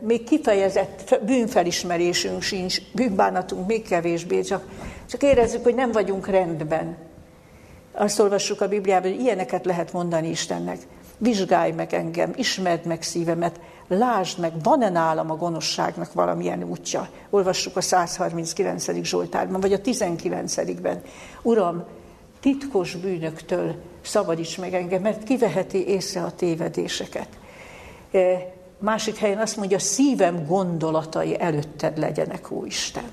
[0.00, 4.64] Még kifejezett bűnfelismerésünk sincs, bűnbánatunk még kevésbé, csak,
[5.10, 6.96] csak érezzük, hogy nem vagyunk rendben.
[7.92, 10.78] Azt olvassuk a Bibliában, hogy ilyeneket lehet mondani Istennek.
[11.22, 17.08] Vizsgálj meg engem, ismerd meg szívemet, lásd meg, van-e nálam a gonoszságnak valamilyen útja.
[17.30, 19.02] Olvassuk a 139.
[19.02, 21.02] Zsoltárban, vagy a 19-ben.
[21.42, 21.84] Uram,
[22.40, 27.28] titkos bűnöktől szabadíts meg engem, mert kiveheti észre a tévedéseket.
[28.12, 33.10] E, másik helyen azt mondja, szívem gondolatai előtted legyenek, ó Isten.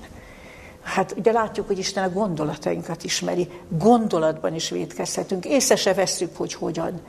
[0.82, 6.54] Hát ugye látjuk, hogy Isten a gondolatainkat ismeri, gondolatban is védkezhetünk, észre se vesszük, hogy
[6.54, 7.00] hogyan.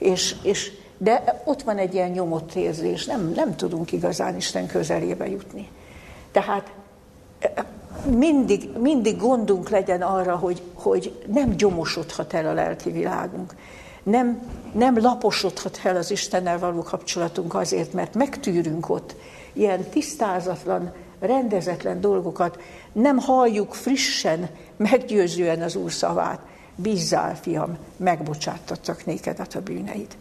[0.00, 5.28] És, és, de ott van egy ilyen nyomott érzés, nem, nem tudunk igazán Isten közelébe
[5.28, 5.68] jutni.
[6.32, 6.72] Tehát
[8.04, 13.54] mindig, mindig gondunk legyen arra, hogy, hogy nem gyomosodhat el a lelki világunk.
[14.02, 14.42] Nem,
[14.72, 19.14] nem laposodhat el az Istennel való kapcsolatunk azért, mert megtűrünk ott
[19.52, 22.58] ilyen tisztázatlan, rendezetlen dolgokat,
[22.92, 26.40] nem halljuk frissen, meggyőzően az Úr szavát.
[26.82, 30.16] Bízzál, fiam, megbocsáttattak néked a bűneid.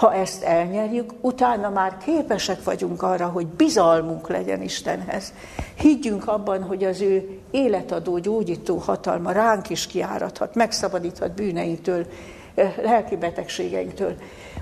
[0.00, 5.32] Ha ezt elnyerjük, utána már képesek vagyunk arra, hogy bizalmunk legyen Istenhez.
[5.74, 12.06] Higgyünk abban, hogy az ő életadó, gyógyító hatalma ránk is kiárathat, megszabadíthat bűneinktől,
[12.54, 14.14] eh, lelki betegségeinktől.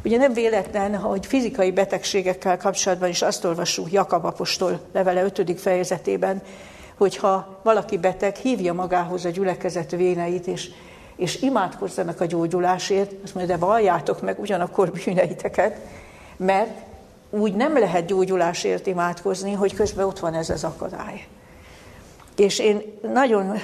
[0.05, 5.61] Ugye nem véletlen, hogy fizikai betegségekkel kapcsolatban is azt olvassuk Jakab apostol levele 5.
[5.61, 6.43] fejezetében,
[6.97, 10.71] hogyha valaki beteg, hívja magához a gyülekezet véneit, és
[11.19, 15.81] és imádkozzanak a gyógyulásért, azt mondja, de valljátok meg ugyanakkor bűneiteket,
[16.37, 16.71] mert
[17.31, 21.27] úgy nem lehet gyógyulásért imádkozni, hogy közben ott van ez az akadály.
[22.37, 23.57] És én nagyon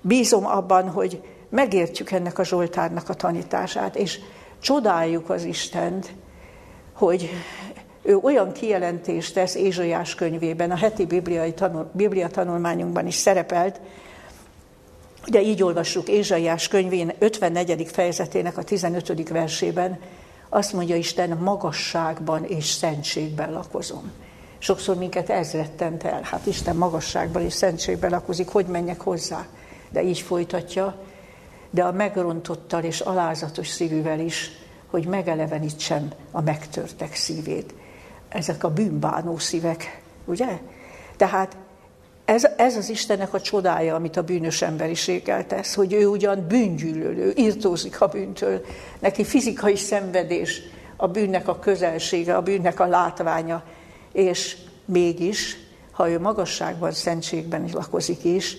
[0.00, 4.20] bízom abban, hogy megértjük ennek a Zsoltárnak a tanítását, és
[4.60, 6.12] csodáljuk az Istent,
[6.92, 7.30] hogy
[8.02, 13.80] ő olyan kijelentést tesz Ézsaiás könyvében, a heti bibliai tanul, biblia tanulmányunkban is szerepelt,
[15.28, 17.88] Ugye így olvassuk Ézsaiás könyvén 54.
[17.88, 19.28] fejezetének a 15.
[19.28, 19.98] versében,
[20.48, 24.12] azt mondja Isten, magasságban és szentségben lakozom.
[24.58, 26.20] Sokszor minket ez rettent el.
[26.22, 29.46] Hát Isten magasságban és szentségben lakozik, hogy menjek hozzá?
[29.90, 30.96] De így folytatja,
[31.70, 34.50] de a megrontottal és alázatos szívűvel is,
[34.86, 37.74] hogy megelevenítsem a megtörtek szívét.
[38.28, 40.58] Ezek a bűnbánó szívek, ugye?
[41.16, 41.56] Tehát
[42.28, 47.32] ez, ez az Istennek a csodája, amit a bűnös emberiséggel tesz, hogy ő ugyan bűngyűlölő,
[47.36, 48.64] írtózik a bűntől,
[48.98, 50.62] neki fizikai szenvedés,
[50.96, 53.62] a bűnnek a közelsége, a bűnnek a látványa,
[54.12, 55.56] és mégis,
[55.90, 58.56] ha ő magasságban, szentségben lakozik is,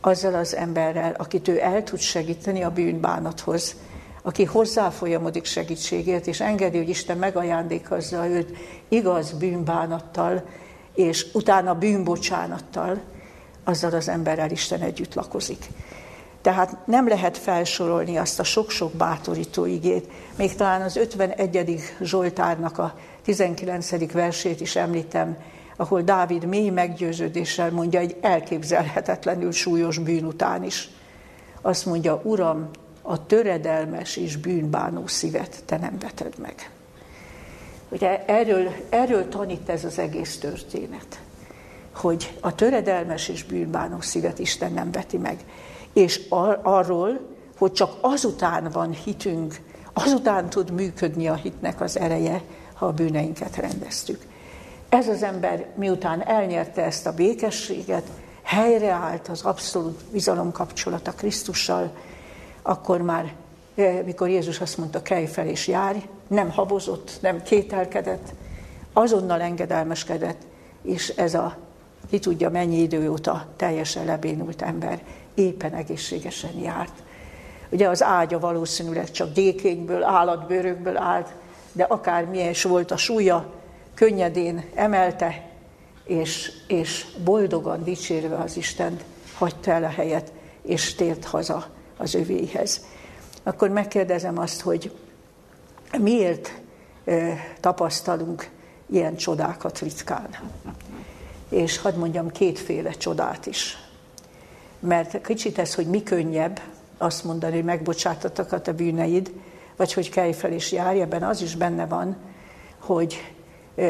[0.00, 3.76] azzal az emberrel, akit ő el tud segíteni a bűnbánathoz,
[4.22, 8.56] aki hozzáfolyamodik segítségért, és engedi, hogy Isten megajándékozza őt
[8.88, 10.44] igaz bűnbánattal,
[10.94, 13.00] és utána bűnbocsánattal,
[13.64, 15.66] azzal az emberrel Isten együtt lakozik.
[16.40, 20.10] Tehát nem lehet felsorolni azt a sok-sok bátorító igét.
[20.36, 21.80] Még talán az 51.
[22.00, 24.12] Zsoltárnak a 19.
[24.12, 25.36] versét is említem,
[25.76, 30.88] ahol Dávid mély meggyőződéssel mondja egy elképzelhetetlenül súlyos bűn után is.
[31.60, 32.68] Azt mondja, Uram,
[33.02, 36.70] a töredelmes és bűnbánó szívet te nem veted meg.
[37.90, 41.20] Ugye erről, erről tanít ez az egész történet,
[41.94, 45.44] hogy a töredelmes és bűnbánó szívet Isten nem veti meg.
[45.92, 47.20] És ar- arról,
[47.58, 49.60] hogy csak azután van hitünk,
[49.92, 52.42] azután tud működni a hitnek az ereje,
[52.74, 54.22] ha a bűneinket rendeztük.
[54.88, 58.06] Ez az ember, miután elnyerte ezt a békességet,
[58.42, 61.90] helyreállt az abszolút bizalom kapcsolata Krisztussal,
[62.62, 63.34] akkor már,
[63.74, 65.98] eh, mikor Jézus azt mondta, kelj fel és járj,
[66.30, 68.32] nem habozott, nem kételkedett,
[68.92, 70.42] azonnal engedelmeskedett,
[70.82, 71.56] és ez a
[72.10, 75.02] ki tudja mennyi idő óta teljesen lebénult ember
[75.34, 76.92] éppen egészségesen járt.
[77.70, 81.32] Ugye az ágya valószínűleg csak gyékényből, állatbőrökből állt,
[81.72, 83.52] de akár milyen is volt a súlya,
[83.94, 85.48] könnyedén emelte,
[86.04, 88.98] és, és boldogan dicsérve az Isten
[89.34, 91.66] hagyta el a helyet, és tért haza
[91.96, 92.84] az övéhez.
[93.42, 94.92] Akkor megkérdezem azt, hogy
[95.98, 96.60] miért
[97.60, 98.50] tapasztalunk
[98.90, 100.28] ilyen csodákat ritkán.
[101.48, 103.76] És hadd mondjam kétféle csodát is.
[104.78, 106.60] Mert kicsit ez, hogy mi könnyebb
[106.98, 109.32] azt mondani, hogy megbocsátatokat a bűneid,
[109.76, 112.16] vagy hogy kelj fel és járj, ebben az is benne van,
[112.78, 113.32] hogy
[113.76, 113.82] e,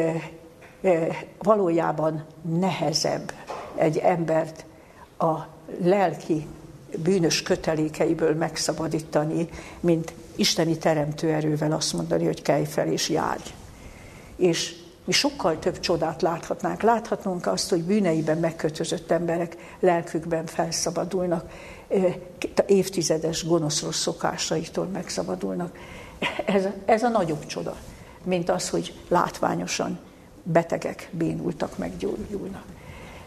[0.81, 3.31] e, valójában nehezebb
[3.75, 4.65] egy embert
[5.17, 5.35] a
[5.81, 6.47] lelki
[6.97, 13.53] bűnös kötelékeiből megszabadítani, mint isteni teremtő erővel azt mondani, hogy kelj fel és járj.
[14.35, 14.75] És
[15.05, 16.81] mi sokkal több csodát láthatnánk.
[16.81, 21.51] Láthatnunk azt, hogy bűneiben megkötözött emberek lelkükben felszabadulnak,
[22.65, 25.77] évtizedes gonosz rossz szokásaitól megszabadulnak.
[26.45, 27.75] Ez, ez a nagyobb csoda,
[28.23, 29.99] mint az, hogy látványosan
[30.43, 32.63] betegek bénultak, meggyógyulnak.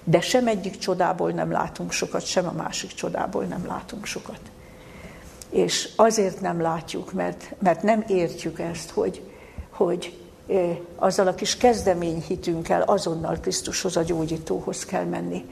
[0.05, 4.41] De sem egyik csodából nem látunk sokat, sem a másik csodából nem látunk sokat.
[5.51, 9.23] És azért nem látjuk, mert, mert nem értjük ezt, hogy,
[9.71, 10.19] hogy
[10.97, 15.45] azzal a kis kezdeményhitünkkel azonnal Krisztushoz, a gyógyítóhoz kell menni,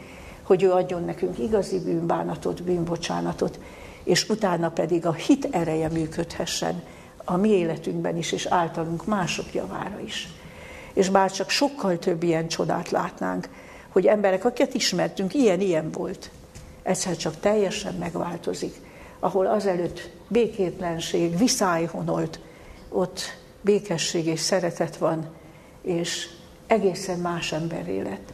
[0.42, 3.58] hogy ő adjon nekünk igazi bűnbánatot, bűnbocsánatot,
[4.04, 6.82] és utána pedig a hit ereje működhessen
[7.24, 10.28] a mi életünkben is, és általunk mások javára is.
[10.92, 13.48] És bár csak sokkal több ilyen csodát látnánk,
[13.92, 16.30] hogy emberek, akiket ismertünk, ilyen-ilyen volt,
[16.82, 18.74] egyszer csak teljesen megváltozik,
[19.20, 22.40] ahol azelőtt békétlenség, viszályhonolt,
[22.88, 23.20] ott
[23.60, 25.26] békesség és szeretet van,
[25.82, 26.28] és
[26.66, 28.32] egészen más ember élet.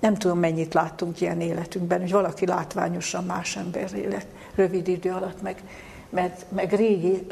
[0.00, 5.42] Nem tudom, mennyit láttunk ilyen életünkben, hogy valaki látványosan más ember élet rövid idő alatt,
[5.42, 5.62] meg,
[6.10, 7.26] mert, meg régi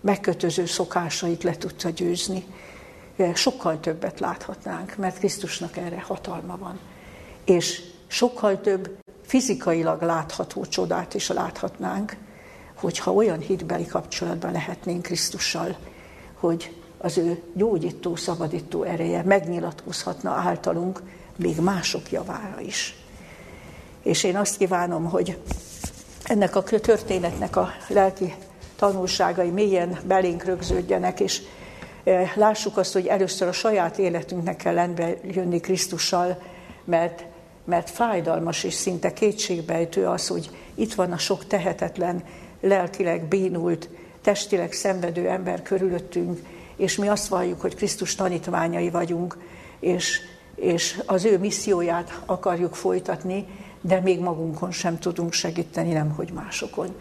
[0.00, 2.44] megkötöző szokásait le tudta győzni.
[3.34, 6.78] Sokkal többet láthatnánk, mert Krisztusnak erre hatalma van.
[7.44, 12.16] És sokkal több fizikailag látható csodát is láthatnánk,
[12.74, 15.76] hogyha olyan hitbeli kapcsolatban lehetnénk Krisztussal,
[16.34, 21.02] hogy az ő gyógyító, szabadító ereje megnyilatkozhatna általunk
[21.36, 22.94] még mások javára is.
[24.02, 25.38] És én azt kívánom, hogy
[26.22, 28.34] ennek a történetnek a lelki
[28.76, 31.42] tanulságai mélyen belénk rögződjenek, és
[32.34, 36.42] lássuk azt, hogy először a saját életünknek kell rendbe jönni Krisztussal,
[36.84, 37.24] mert,
[37.64, 42.24] mert fájdalmas és szinte kétségbejtő az, hogy itt van a sok tehetetlen,
[42.60, 43.88] lelkileg bénult,
[44.22, 46.40] testileg szenvedő ember körülöttünk,
[46.76, 49.38] és mi azt valljuk, hogy Krisztus tanítványai vagyunk,
[49.80, 50.20] és,
[50.54, 53.46] és az ő misszióját akarjuk folytatni,
[53.80, 57.00] de még magunkon sem tudunk segíteni, nem hogy másokon.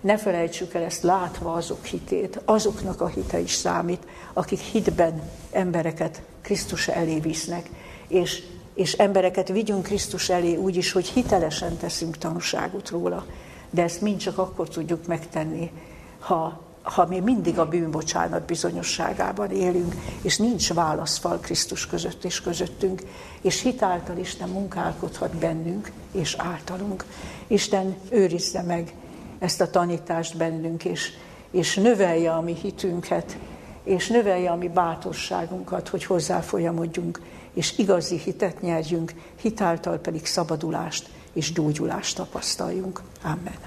[0.00, 6.22] Ne felejtsük el ezt látva azok hitét, azoknak a hite is számít, akik hitben embereket
[6.40, 7.70] Krisztus elé visznek,
[8.08, 8.42] és,
[8.74, 13.26] és embereket vigyünk Krisztus elé úgy is, hogy hitelesen teszünk tanúságot róla.
[13.70, 15.70] De ezt mind csak akkor tudjuk megtenni,
[16.18, 23.02] ha, ha mi mindig a bűnbocsánat bizonyosságában élünk, és nincs válaszfal Krisztus között és közöttünk,
[23.40, 27.04] és hitáltal Isten munkálkodhat bennünk és általunk.
[27.46, 28.94] Isten őrizze meg
[29.40, 31.12] ezt a tanítást bennünk, és,
[31.50, 33.36] és növelje a mi hitünket,
[33.84, 37.20] és növelje a mi bátorságunkat, hogy hozzáfolyamodjunk,
[37.54, 43.02] és igazi hitet nyerjünk, hitáltal pedig szabadulást és gyógyulást tapasztaljunk.
[43.22, 43.58] Amen.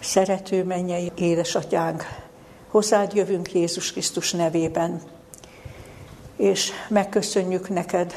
[0.00, 2.04] Szerető mennyei édesatyánk,
[2.68, 5.00] hozzád jövünk Jézus Krisztus nevében,
[6.36, 8.12] és megköszönjük neked,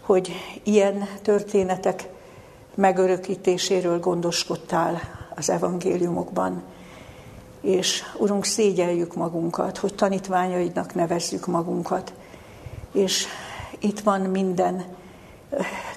[0.00, 2.08] hogy ilyen történetek
[2.74, 5.00] megörökítéséről gondoskodtál
[5.34, 6.62] az evangéliumokban,
[7.60, 12.12] és Urunk, szégyeljük magunkat, hogy tanítványaidnak nevezzük magunkat,
[12.92, 13.26] és
[13.78, 14.84] itt van minden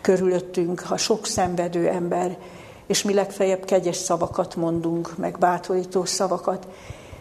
[0.01, 2.37] körülöttünk, a sok szenvedő ember,
[2.85, 6.67] és mi legfeljebb kegyes szavakat mondunk, meg bátorító szavakat,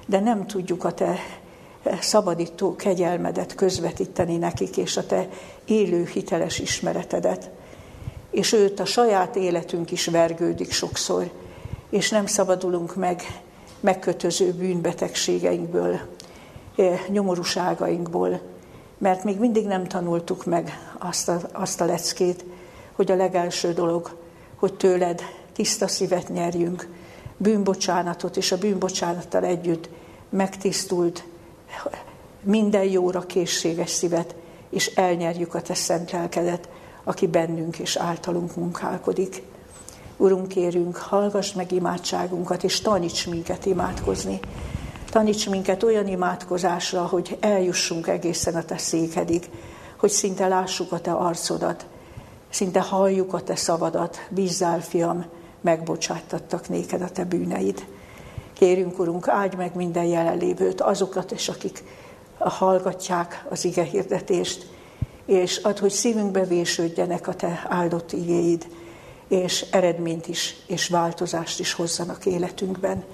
[0.07, 1.19] de nem tudjuk a te
[2.01, 5.29] szabadító kegyelmedet közvetíteni nekik, és a te
[5.65, 7.51] élő, hiteles ismeretedet.
[8.33, 11.31] És őt a saját életünk is vergődik sokszor,
[11.91, 13.23] és nem szabadulunk meg
[13.81, 16.01] megkötöző bűnbetegségeinkből,
[16.77, 18.41] eh, nyomorúságainkból,
[18.99, 22.45] mert még mindig nem tanultuk meg azt a, azt a leckét,
[22.93, 24.17] hogy a legelső dolog,
[24.57, 25.23] hogy tőled
[25.53, 26.89] tiszta szívet nyerjünk,
[27.37, 29.89] bűnbocsánatot, és a bűnbocsánattal együtt
[30.29, 31.25] megtisztult,
[32.43, 34.35] minden jóra készséges szívet,
[34.71, 36.69] és elnyerjük a te szent lelkedet,
[37.05, 39.43] aki bennünk és általunk munkálkodik.
[40.17, 44.41] Urunk, kérünk, hallgass meg imádságunkat, és taníts minket imádkozni.
[45.11, 49.51] Taníts minket olyan imádkozásra, hogy eljussunk egészen a te székedig,
[49.97, 51.87] hogy szinte lássuk a Te arcodat,
[52.51, 55.25] szinte halljuk a Te szavadat, bízzál, fiam,
[55.61, 57.87] megbocsátattak néked a Te bűneid.
[58.53, 61.83] Kérünk, Urunk, áldj meg minden jelenlévőt, azokat is, akik
[62.39, 64.67] hallgatják az ige hirdetést,
[65.27, 68.67] és add, hogy szívünkbe vésődjenek a Te áldott igéid,
[69.29, 73.05] és eredményt is, és változást is hozzanak életünkben.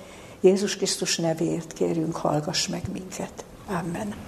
[0.41, 3.45] Jézus Krisztus nevéért kérünk, hallgass meg minket.
[3.67, 4.28] Amen.